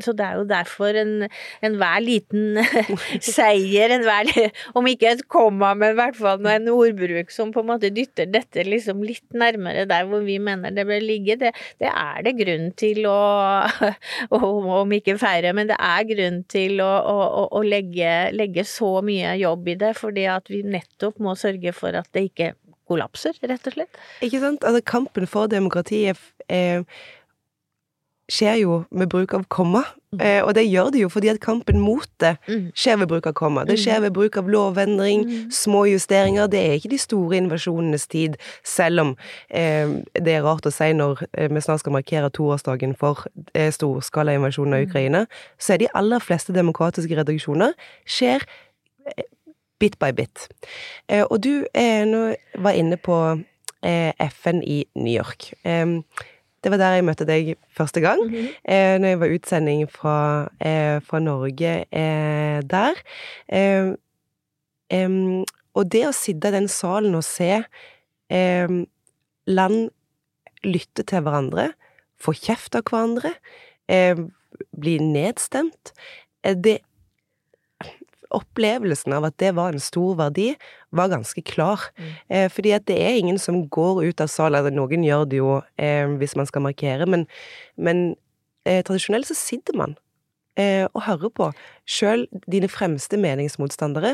[0.06, 1.14] så det er jo derfor en
[1.64, 2.60] enhver liten
[3.36, 4.32] seier, enhver
[4.78, 8.28] Om ikke et komma, men i hvert fall en ordbruk som på en måte dytter
[8.34, 12.34] dette liksom litt nærmere der hvor vi mener det bør ligge, det, det er det
[12.42, 13.16] grunn til å
[14.84, 19.36] Om ikke feire, men det er grunn til å, å, å- legge, legge så mye
[19.40, 22.52] jobb i det, fordi at vi nettopp må sørge for at det ikke
[22.90, 24.00] kollapser, rett og slett.
[24.26, 24.66] Ikke sant?
[24.68, 26.20] Altså, kampen for demokratiet
[26.52, 26.84] eh,
[28.34, 29.84] skjer jo med bruk av komma,
[30.20, 32.34] eh, og det gjør det jo fordi at kampen mot det
[32.78, 33.66] skjer ved bruk av komma.
[33.68, 36.50] Det skjer ved bruk av lovendring, små justeringer.
[36.52, 39.14] Det er ikke de store invasjonenes tid, selv om
[39.50, 43.70] eh, det er rart å si når eh, vi snart skal markere toårsdagen for eh,
[43.74, 45.26] storskalainvasjonen av Ukraina,
[45.62, 47.78] så er de aller fleste demokratiske reduksjoner
[48.10, 48.46] skjer
[49.82, 50.48] bit by bit.
[51.12, 53.20] Eh, og du var inne på
[53.84, 55.50] FN i New York.
[56.64, 58.22] Det var der jeg møtte deg første gang,
[58.64, 60.18] eh, når jeg var utsending fra,
[60.64, 63.02] eh, fra Norge eh, der.
[63.52, 63.92] Eh,
[64.90, 65.44] em,
[65.74, 67.66] og det å sitte i den salen og se
[68.32, 68.86] em,
[69.48, 69.90] land
[70.64, 71.74] lytte til hverandre,
[72.16, 73.34] få kjeft av hverandre,
[74.72, 75.92] bli nedstemt,
[76.44, 76.80] eh, det
[78.34, 80.54] Opplevelsen av at det var en stor verdi,
[80.92, 81.90] var ganske klar.
[82.30, 85.42] Eh, fordi at det er ingen som går ut av salen, eller noen gjør det
[85.42, 87.28] jo eh, hvis man skal markere, men,
[87.78, 88.16] men
[88.66, 90.00] eh, tradisjonelt så sitter man
[90.54, 91.48] og hører på
[91.90, 94.12] sjøl dine fremste meningsmotstandere,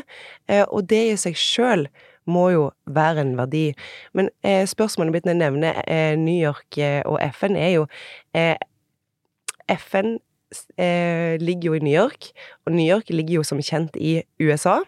[0.72, 1.84] og det i seg sjøl
[2.32, 3.66] må jo være en verdi.
[4.16, 4.30] Men
[4.72, 6.80] spørsmålet mitt når jeg nevner New York
[7.12, 7.84] og FN, er jo
[9.68, 10.16] FN
[10.78, 12.32] eh, ligger jo i New York,
[12.66, 14.80] og New York ligger jo som kjent i USA.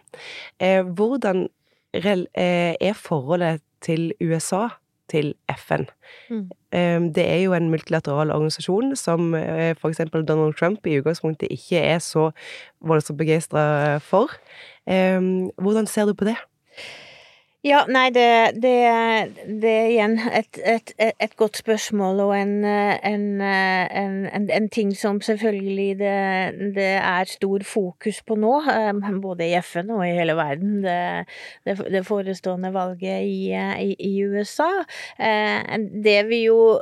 [0.60, 1.48] Eh, hvordan
[1.94, 4.68] eh, er forholdet til USA
[5.10, 5.86] til FN?
[6.30, 6.48] Mm.
[6.72, 11.78] Eh, det er jo en multilateral organisasjon som eh, eksempel Donald Trump i utgangspunktet ikke
[11.78, 12.30] er så
[12.80, 14.32] voldsomt begeistra for.
[14.86, 15.20] Eh,
[15.60, 16.36] hvordan ser du på det?
[17.62, 18.70] Ja, nei, det, det,
[19.62, 25.20] det er igjen et, et, et, godt spørsmål og en, en, en, en ting som
[25.22, 26.16] selvfølgelig det,
[26.74, 28.90] det, er stor fokus på nå, eh,
[29.22, 34.72] både i FN og i hele verden, det, forestående valget i, i, i USA.
[35.22, 36.80] Eh, det vi jo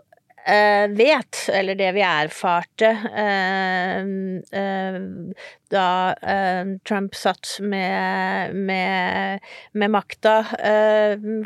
[0.97, 4.09] vet, eller det vi erfarte uh,
[4.61, 5.01] uh,
[5.71, 5.87] da
[6.89, 10.35] Trump satt med, med, med makta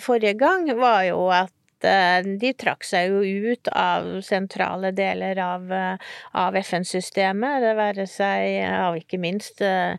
[0.01, 1.54] forrige gang, var jo at
[1.85, 5.97] Eh, de trakk seg jo ut av sentrale deler av, eh,
[6.41, 9.97] av FN-systemet, det være seg av ikke minst eh,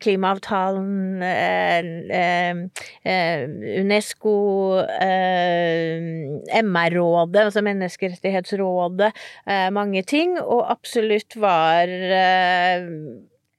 [0.00, 1.22] klimaavtalen,
[3.84, 4.34] UNESCO,
[6.64, 9.10] MR-rådet, altså Menneskerettighetsrådet,
[9.74, 11.88] mange ting, og absolutt var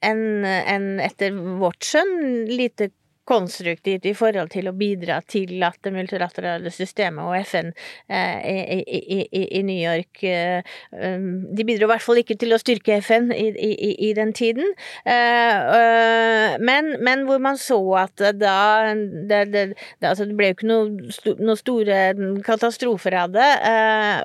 [0.05, 2.91] en, en etter vårt skjønn lite
[3.25, 7.71] konstruktivt i forhold til å bidra til at det multilaterale systemet og FN
[8.07, 12.37] eh, i, i, i, i, New York eh, um, De bidro i hvert fall ikke
[12.41, 14.73] til å styrke FN i, den tiden.
[15.03, 18.57] Eh, men, men, hvor man så at da
[18.93, 21.99] det, det, det, altså det ble jo ikke noen noe store
[22.45, 23.49] katastrofer av det,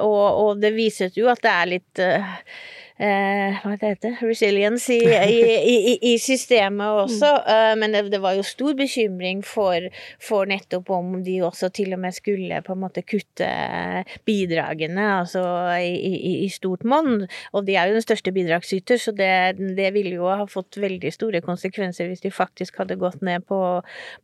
[0.05, 2.03] og, og, det viset jo at det er litt
[3.01, 5.39] eh, hva det heter, resilience i, i,
[5.73, 7.31] i, i systemet også.
[7.31, 7.51] Mm.
[7.55, 9.89] Eh, men det, det, var jo stor bekymring for,
[10.23, 13.49] for, nettopp om de også til og med skulle på en måte kutte
[14.29, 15.43] bidragene, altså
[15.81, 17.25] i, stort monn.
[17.57, 19.33] Og de er jo den største bidragsyter, så det,
[19.79, 23.61] det, ville jo ha fått veldig store konsekvenser hvis de faktisk hadde gått ned på,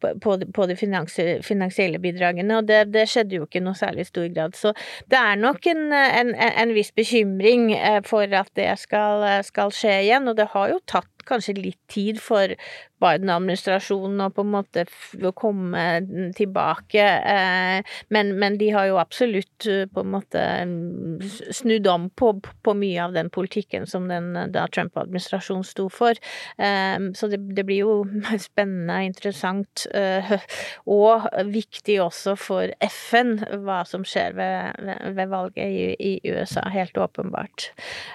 [0.02, 4.28] på, på de finansielle bidragene, og det, det, skjedde jo ikke i noe særlig stor
[4.34, 4.56] grad.
[4.58, 4.74] Så
[5.10, 10.00] det er nok en, en, en viss bekymring eh, for at det skal, skal skje
[10.02, 10.26] igjen.
[10.30, 12.54] Og det har jo tatt kanskje litt tid for
[13.02, 14.84] Biden-administrasjonen å på en måte
[15.36, 15.82] komme
[16.36, 17.04] tilbake.
[17.04, 20.44] Eh, men, men, de har jo absolutt eh, på en måte
[21.54, 26.16] snudd om på, på mye av den politikken som den da Trump-administrasjonen sto for.
[26.56, 27.98] Eh, så det, det, blir jo
[28.48, 29.84] spennende, interessant
[30.98, 36.96] og viktig også for FN hva som skjer ved, ved valget i, i, USA, helt
[36.98, 37.68] åpenbart.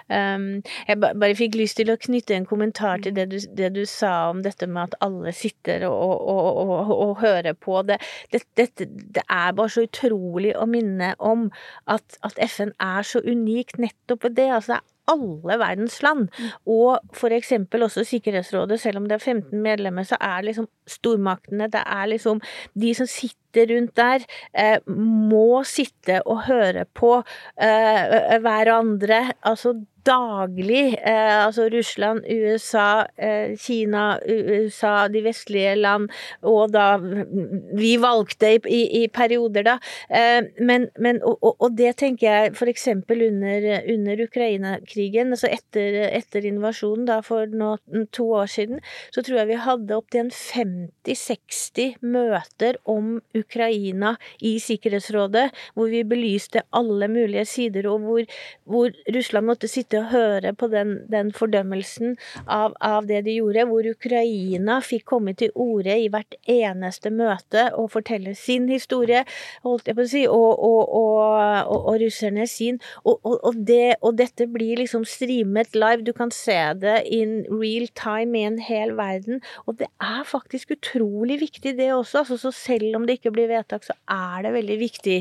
[0.10, 4.30] Jeg bare fikk lyst til å knytte en kommentar til det du, det du sa
[4.32, 7.82] om dette med at alle sitter og, og, og, og hører på.
[7.88, 8.00] Det,
[8.32, 11.50] det, det, er bare så utrolig å minne om
[11.92, 14.50] at, at FN er så unikt nettopp ved det.
[14.56, 16.30] Altså, det er alle verdens land.
[16.70, 21.70] Og for eksempel også Sikkerhetsrådet, selv om det er 15 medlemmer, så er liksom stormaktene,
[21.72, 22.42] det er liksom
[22.74, 24.24] de som sitter rundt der,
[24.54, 27.18] eh, må sitte og høre på
[27.62, 29.34] eh, hverandre.
[29.44, 29.76] Altså
[30.08, 30.96] daglig.
[30.98, 36.10] Eh, altså Russland, USA, eh, Kina, USA, de vestlige land,
[36.42, 39.78] og da Vi valgte i, i, perioder, da.
[40.10, 46.46] Eh, men, men og, og, det tenker jeg eksempel under, under Ukraina-krigen, altså etter, etter,
[46.46, 47.76] invasjonen da for nå,
[48.16, 48.82] to år siden,
[49.14, 56.66] så tror jeg vi hadde opptil 50-60 møter om Ukraina i Sikkerhetsrådet, hvor vi belyste
[56.76, 58.26] alle mulige sider, og hvor,
[58.66, 62.16] hvor Russland måtte sitte sitte og høre på den, den fordømmelsen
[62.48, 67.72] av, av, det de gjorde, hvor Ukraina fikk komme til orde i hvert eneste møte
[67.76, 69.26] og fortelle sin historie,
[69.64, 72.80] holdt jeg på å si, og, og, og, og russerne sin.
[73.68, 78.46] Det, og, dette blir liksom streamet live, du kan se det in real time i
[78.48, 82.24] en hel verden, og det er faktisk utrolig viktig det også.
[82.24, 85.18] Altså, så selv om det ikke blir vedtak, så er det veldig viktig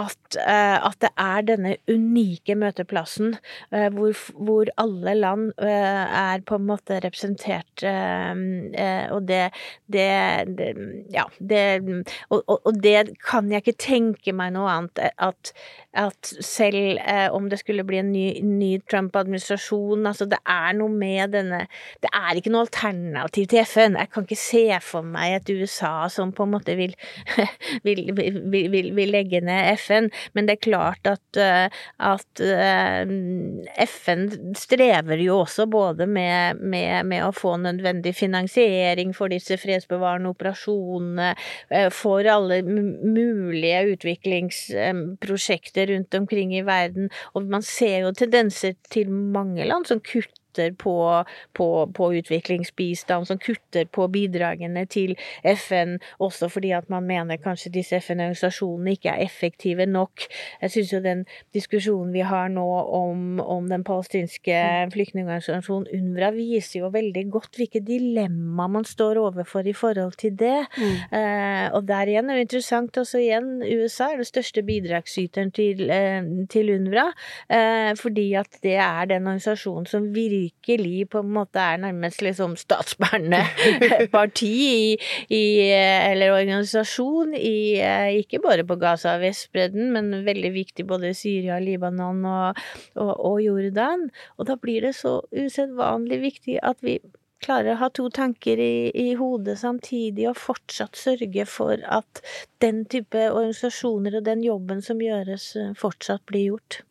[0.00, 3.36] at, uh, at det er denne unike møteplassen
[3.74, 9.42] uh, hvor, hvor, alle land uh, er på en måte representert, uh, uh, og det,
[9.92, 10.08] det,
[10.58, 10.70] det
[11.10, 11.60] Ja, det
[12.30, 15.52] og, og, det kan jeg ikke tenke meg noe annet at,
[15.96, 17.00] at selv
[17.34, 21.64] om det skulle bli en ny, ny Trump-administrasjon Altså, det er noe med denne
[22.02, 23.98] Det er ikke noe alternativ til FN.
[23.98, 26.94] Jeg kan ikke se for meg et USA som på en måte vil,
[27.86, 31.40] vil, vil, vil legge ned FN, men det er klart at,
[32.00, 32.44] at
[33.90, 40.30] FN strever jo også både med, med, med, å få nødvendig finansiering for disse fredsbevarende
[40.32, 41.34] operasjonene,
[41.70, 49.10] eh, for alle mulige utviklingsprosjekter rundt omkring i verden, og man ser jo tendenser til
[49.10, 55.98] mange land som kutter kutter på, på, på utviklingsbistand, som kutter på bidragene til FN,
[56.18, 60.26] også fordi at man mener kanskje disse FN-organisasjonene ikke er effektive nok.
[60.62, 61.24] Jeg syns jo den
[61.54, 64.56] diskusjonen vi har nå om, om den palestinske
[64.92, 70.66] flyktningorganisasjonen UNRWA, viser jo veldig godt hvilke dilemma man står overfor i forhold til det.
[70.76, 70.96] Mm.
[71.18, 75.90] Eh, og der igjen er det interessant også igjen, USA er den største bidragsyteren til,
[75.90, 77.10] eh, til UNRWA,
[77.50, 80.39] eh, fordi at det er den organisasjonen som virkelig
[81.10, 83.42] på en måte er nærmest liksom statsbærende
[84.16, 84.96] parti i,
[85.28, 91.10] i, eller organisasjon i eh, ikke bare på Gaza og Vestbredden, men veldig viktig både
[91.10, 92.60] i Syria, Libanon og,
[92.96, 94.10] og, og Jordan.
[94.38, 96.98] Og da blir det så usedvanlig viktig at vi
[97.40, 102.22] klarer å ha to tanker i, i hodet samtidig og fortsatt sørge for at
[102.64, 106.82] den type organisasjoner og den jobben som gjøres, eh, fortsatt blir gjort.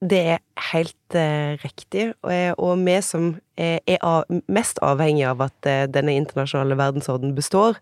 [0.00, 0.38] Det er
[0.72, 5.82] helt eh, riktig, og, og vi som er, er av, mest avhengig av at eh,
[5.92, 7.76] denne internasjonale verdensorden består,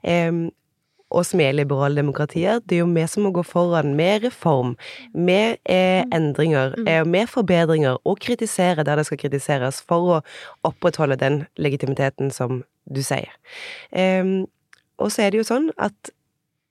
[0.00, 0.48] eh,
[1.08, 4.74] og som er liberale demokratier, det er jo vi som må gå foran med reform,
[5.12, 10.20] med eh, endringer, eh, med forbedringer, og kritisere der det skal kritiseres, for å
[10.68, 13.32] opprettholde den legitimiteten som du sier.
[13.92, 14.24] Eh,
[14.98, 16.12] og så er det jo sånn at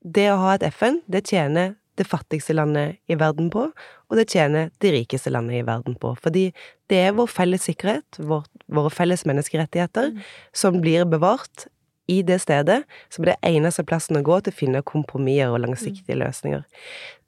[0.01, 3.67] det å ha et FN, det tjener det fattigste landet i verden på,
[4.07, 6.13] og det tjener det rikeste landet i verden på.
[6.23, 6.49] Fordi
[6.91, 10.13] det er vår felles sikkerhet, vår, våre felles menneskerettigheter,
[10.55, 11.67] som blir bevart
[12.07, 15.65] i det stedet, som er det eneste plassen å gå til å finne kompromisser og
[15.65, 16.63] langsiktige løsninger.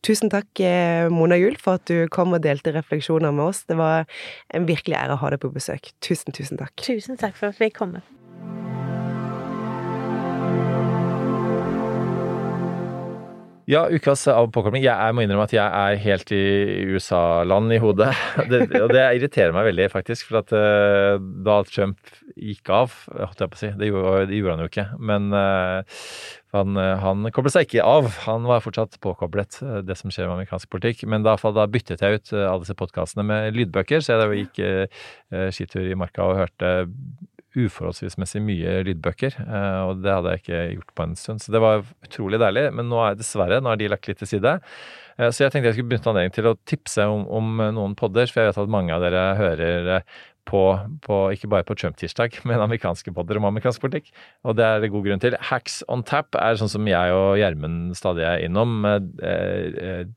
[0.06, 3.66] Tusen takk, eh, Mona Juel, for at du kom og delte refleksjoner med oss.
[3.68, 4.08] Det var
[4.54, 5.92] en virkelig ære å ha deg på besøk.
[6.00, 6.76] Tusen, tusen takk.
[6.78, 8.00] Tusen takk for at vi kom.
[13.70, 14.82] Ja, ukas av påkobling.
[14.82, 16.40] Jeg må innrømme at jeg er helt i
[16.90, 18.08] USA-land i hodet.
[18.50, 20.26] Det, og det irriterer meg veldig, faktisk.
[20.26, 24.40] For at uh, da Trump gikk av, holdt jeg på å si Det gjorde, det
[24.40, 24.88] gjorde han jo ikke.
[25.12, 26.02] Men uh,
[26.56, 28.08] han, eh, han koblet seg ikke av.
[28.26, 31.06] Han var fortsatt påkoblet, eh, det som skjer med amerikansk politikk.
[31.06, 34.62] Men da, da byttet jeg ut eh, alle disse podkastene med lydbøker, så jeg gikk
[34.66, 35.04] eh,
[35.54, 36.72] skitur i marka og hørte
[37.58, 41.42] uforholdsvismessig mye lydbøker, eh, og det hadde jeg ikke gjort på en stund.
[41.42, 44.30] Så det var utrolig deilig, men nå er dessverre, nå har de lagt litt til
[44.36, 44.60] side.
[45.18, 48.30] Eh, Så jeg tenkte jeg skulle benytte anledningen til å tipse om, om noen podder,
[48.30, 50.20] for jeg vet at mange av dere hører eh,
[50.50, 50.62] på,
[51.06, 54.14] på ikke bare på Trump-tirsdag, men amerikanske podder om amerikansk politikk.
[54.46, 55.38] Og det er det god grunn til.
[55.50, 58.82] Hacks on tap er sånn som jeg og Gjermund stadig er innom.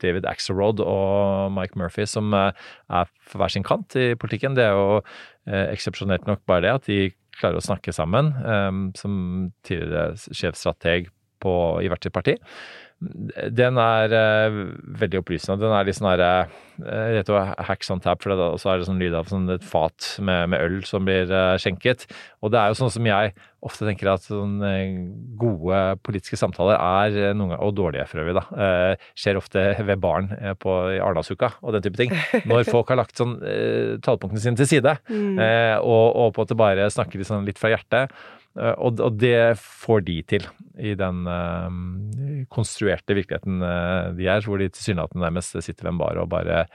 [0.01, 2.57] David Axelrod og Mike Murphy som er
[2.89, 4.57] for hver sin kant i politikken.
[4.57, 5.03] Det er jo
[5.75, 7.01] eksepsjonelt nok bare det at de
[7.43, 9.19] klarer å snakke sammen, eh, som
[9.67, 11.11] tidligere sjefstrateg
[11.43, 12.39] på, i hvert sitt parti.
[13.51, 14.59] Den er uh,
[15.01, 15.59] veldig opplysende.
[15.65, 18.81] Den er litt sånn her uh, Rett jo hacks on tap, for det, så er
[18.81, 22.07] det sånn lyd av sånn et fat med, med øl som blir uh, skjenket.
[22.43, 24.97] Og det er jo sånn som jeg ofte tenker at sånn eh,
[25.39, 30.33] gode politiske samtaler er noen ganger, og dårlige for øvrig, da, skjer ofte ved barn
[30.35, 32.11] eh, på, i Arendalsuka og den type ting.
[32.51, 33.37] Når folk har lagt sånn
[34.03, 35.39] talepunktene sine til side, Mm.
[35.85, 38.11] og, og på at det bare snakker litt, sånn litt fra hjertet.
[38.59, 40.47] Eh, Og, og det får de til
[40.77, 46.03] i den eh, konstruerte virkeligheten eh, de er, hvor de tilsynelatende nærmest sitter ved en
[46.03, 46.67] bar og bare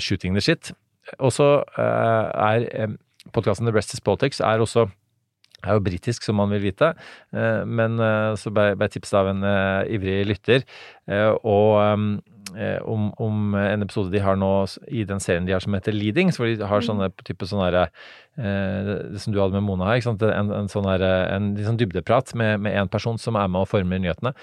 [0.00, 0.72] shooting the shit.
[1.20, 2.96] Og så er
[3.32, 4.88] podkasten The Rest is Politics er også
[5.62, 6.88] er jo britisk, som man vil vite,
[7.68, 8.00] men
[8.40, 9.44] så ble jeg tipset av en
[9.92, 10.64] ivrig lytter
[11.46, 12.18] og
[12.88, 14.48] om, om en episode de har nå
[14.88, 17.90] i den serien de har som heter Leading, hvor de har sånne type sånn der,
[18.38, 20.02] eh, Det som du hadde med Mona her.
[20.32, 23.66] En, en sånn derre en litt sånn dybdeprat med, med en person som er med
[23.66, 24.34] og former nyhetene.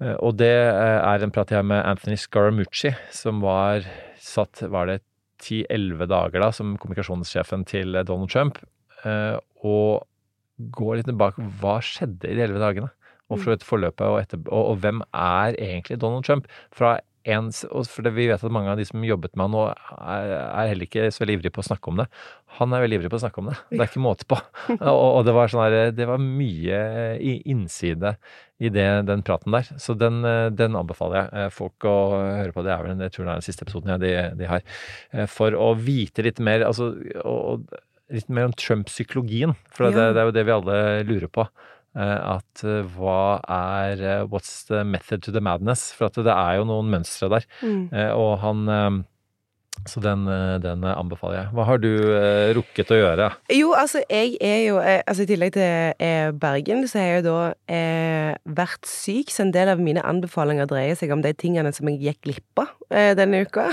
[0.00, 3.84] Eh, Og det eh, er en prat jeg har med Anthony Scaramucci, som var
[4.18, 5.00] satt var det
[5.44, 8.58] 10-11 dager da, som kommunikasjonssjefen til eh, Donald Trump.
[9.04, 10.04] Eh, Og
[10.74, 11.42] går litt tilbake.
[11.60, 12.90] Hva skjedde i de 11 dagene?
[13.32, 16.44] Og for et forløpet, og, etter, og, og hvem er egentlig Donald Trump?
[16.76, 17.50] Fra en,
[17.88, 19.62] for det, vi vet at mange av de som jobbet med han nå,
[19.96, 22.06] er, er heller ikke så veldig ivrige på å snakke om det.
[22.58, 23.56] Han er veldig ivrig på å snakke om det.
[23.70, 24.38] Det er ikke måte på.
[24.74, 26.80] Og, og det var sånn her, det var mye
[27.48, 28.14] innside
[28.62, 29.72] i det, den praten der.
[29.80, 30.20] Så den,
[30.54, 32.64] den anbefaler jeg eh, folk å høre på.
[32.66, 34.64] Det er vel jeg tror det er den siste episoden ja, de, de har.
[35.12, 36.92] Eh, For å vite litt mer, altså
[37.24, 37.66] og,
[38.14, 39.56] litt mer om Trump-psykologien.
[39.74, 41.48] For det, det er jo det vi alle lurer på.
[41.94, 45.92] Eh, At eh, hva er eh, What's the method to the madness?
[45.94, 47.50] For at det er jo noen mønstre der.
[47.62, 47.90] Mm.
[48.18, 49.04] Og han
[49.90, 50.22] Så den,
[50.62, 51.48] den anbefaler jeg.
[51.52, 53.26] Hva har du eh, rukket å gjøre?
[53.52, 57.24] Jo, altså, jeg er jo eh, Altså, i tillegg til eh, Bergen, så har jeg
[57.24, 57.40] jo da
[57.74, 61.90] eh, vært syk, så en del av mine anbefalinger dreier seg om de tingene som
[61.90, 63.66] jeg gikk glipp av eh, denne uka.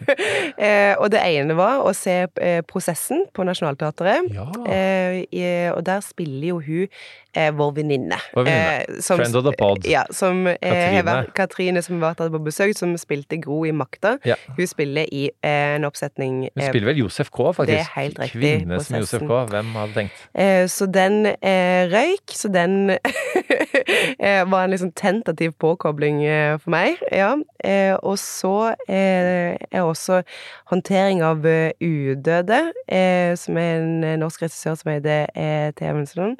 [0.64, 2.24] eh, og det ene var å se
[2.70, 4.32] Prosessen på Nationaltheatret.
[4.64, 6.88] Eh, og der spiller jo hun
[7.36, 8.18] eh, vår venninne.
[8.36, 9.84] Eh, som- Friend of the pod.
[9.86, 11.02] Ja, som eh, Katrine.
[11.04, 14.18] vært- Katrine som har vært på besøk, som spilte Gro i Makta.
[14.24, 14.34] Ja.
[14.56, 17.66] Hun spiller i eh, en oppsetning Hun eh, spiller vel Josef K, faktisk.
[17.66, 19.20] Det er helt riktig, Kvinne som Josef.
[19.20, 19.44] K.
[19.50, 20.24] Hvem hadde tenkt?
[20.34, 22.90] Eh, så den eh, røyk, så den
[24.50, 26.22] var en liksom tentativ påkobling
[26.60, 27.34] for meg, ja.
[27.64, 30.22] Eh, og så eh, er også
[30.70, 31.44] håndtering av
[31.80, 36.38] udøde, eh, som er en norsk regissør som heter eh, Thea Mundsland,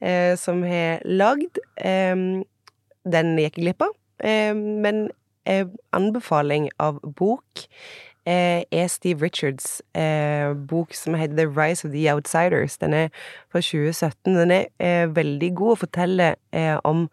[0.00, 1.60] eh, som har lagd.
[1.76, 2.16] Eh,
[3.10, 5.08] den gikk jeg glipp av, eh, men
[5.48, 7.64] eh, anbefaling av bok
[8.26, 12.76] eh, er Steve Richards' eh, bok som heter The Rise of the Outsiders.
[12.78, 13.08] Den er
[13.48, 14.34] fra 2017.
[14.36, 16.36] Den er veldig god og forteller
[16.84, 17.08] om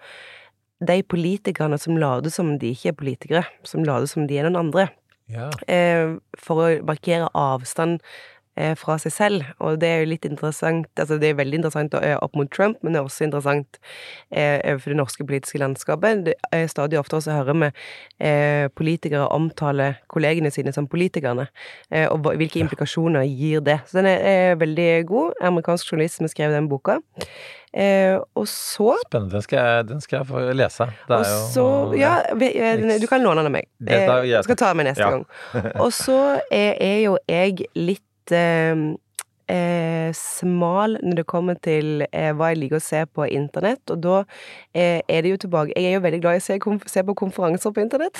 [0.87, 4.67] de politikerne som later som de ikke er politikere, som later som de er noen
[4.67, 4.89] andre.
[5.31, 5.49] Ja.
[5.67, 7.99] Eh, for å markere avstand
[8.79, 9.43] fra seg selv.
[9.63, 12.79] Og det er jo litt interessant Altså, det er veldig interessant eh, opp mot Trump,
[12.81, 13.77] men det er også interessant
[14.31, 16.23] eh, overfor det norske politiske landskapet.
[16.25, 17.69] Det er stadig oftere så hører vi
[18.25, 21.47] eh, politikere omtale kollegene sine som politikerne,
[21.91, 23.79] eh, og hvilke implikasjoner gir det.
[23.87, 25.37] Så den er, veldig god.
[25.43, 26.97] Amerikansk journalist som skrev den boka.
[27.77, 29.35] Eh, og så Spennende.
[29.35, 30.87] Den skal jeg, den skal jeg få lese.
[31.07, 31.65] Det og så
[31.99, 33.67] Ja, eh, du kan låne den av meg.
[33.85, 35.11] Eh, jeg skal ta den med neste Ja.
[35.11, 35.25] gang.
[35.83, 36.17] Og så
[36.51, 38.75] er, er jo jeg litt eh,
[39.47, 44.01] eh, smal når det kommer til eh, hva jeg liker å se på internett, og
[44.03, 44.17] da
[44.75, 46.59] eh, er det jo tilbake Jeg er jo veldig glad i å se,
[46.91, 48.19] se på konferanser på internett.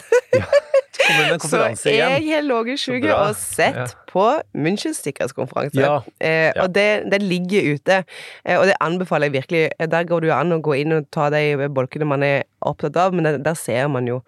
[0.97, 3.85] Så jeg har ligget sjuk og sett Ja.
[4.09, 4.23] på
[4.57, 5.79] Münchens sikkerhetskonferanse.
[5.83, 5.99] Ja.
[6.19, 8.03] Eh, Og det, det ligger ute,
[8.45, 9.63] eh, og det anbefaler jeg virkelig.
[9.79, 12.43] Eh, Der går det jo an å gå inn og ta de bolkene man er
[12.61, 14.21] opptatt av, men der, der ser man jo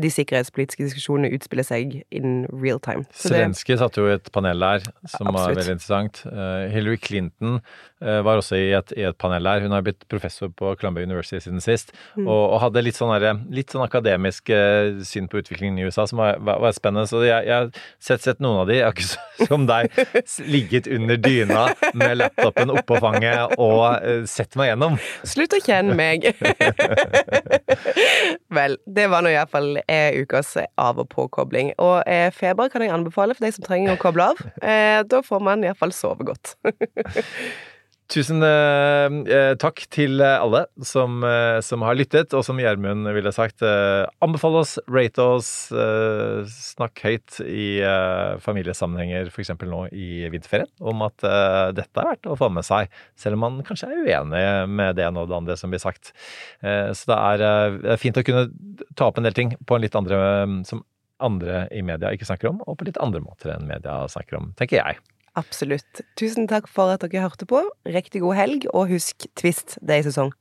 [0.00, 3.04] de sikkerhetspolitiske diskusjonene utspiller seg in real time.
[3.12, 6.22] Zelenskyj satte jo et panel der som var veldig interessant.
[6.30, 7.60] Eh, Hillary Clinton eh,
[8.26, 9.60] var også i et, i et panel der.
[9.64, 12.26] Hun har blitt professor på Columbia University siden sist, Mm.
[12.28, 16.04] og, og hadde litt sånn, derre- litt sånn akademisk uh, syn på utviklingen i USA
[16.10, 17.06] som var, var, var spennende.
[17.08, 17.70] Så jeg, jeg har
[18.02, 19.16] sett, sett noen av de, jeg har ikke
[19.48, 19.82] som deg,
[20.52, 21.62] ligget under dyna
[21.96, 24.98] med laptopen oppå fanget og uh, sett meg gjennom.
[25.28, 26.28] Slutt å kjenne meg!
[28.52, 31.72] Vel, det var nå iallfall eh, ukas av- og påkobling.
[31.82, 34.38] Og eh, feber kan jeg anbefale for deg som trenger å koble av.
[34.60, 36.56] Eh, da får man iallfall sove godt.
[38.12, 43.32] Tusen eh, eh, takk til alle som, eh, som har lyttet, og som Gjermund ville
[43.32, 49.54] sagt, eh, anbefale oss, rate oss, eh, snakk høyt i eh, familiesammenhenger, f.eks.
[49.64, 53.46] nå i vinterferien, om at eh, dette er verdt å få med seg, selv om
[53.46, 56.12] man kanskje er uenig med det ene og det andre som blir sagt.
[56.60, 58.50] Eh, så det er, eh, det fint å kunne
[58.92, 60.84] ta opp en del ting på en litt andre eh, som
[61.22, 64.52] andre i media ikke snakker om, og på litt andre måter enn media snakker om,
[64.58, 65.00] tenker jeg.
[65.38, 66.02] Absolutt.
[66.20, 67.62] Tusen takk for at dere hørte på.
[67.88, 70.32] Riktig god helg, og husk Twist, det er i sesong.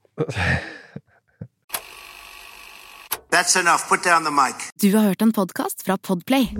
[3.31, 3.87] That's enough.
[3.87, 4.71] Put down the mic.
[4.81, 6.51] Du har hørt en podkast fra Podplay.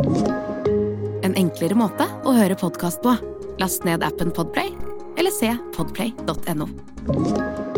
[1.21, 3.17] En enklere måte å høre podkast på.
[3.59, 4.71] Last ned appen Podplay,
[5.19, 7.70] eller se podplay.no.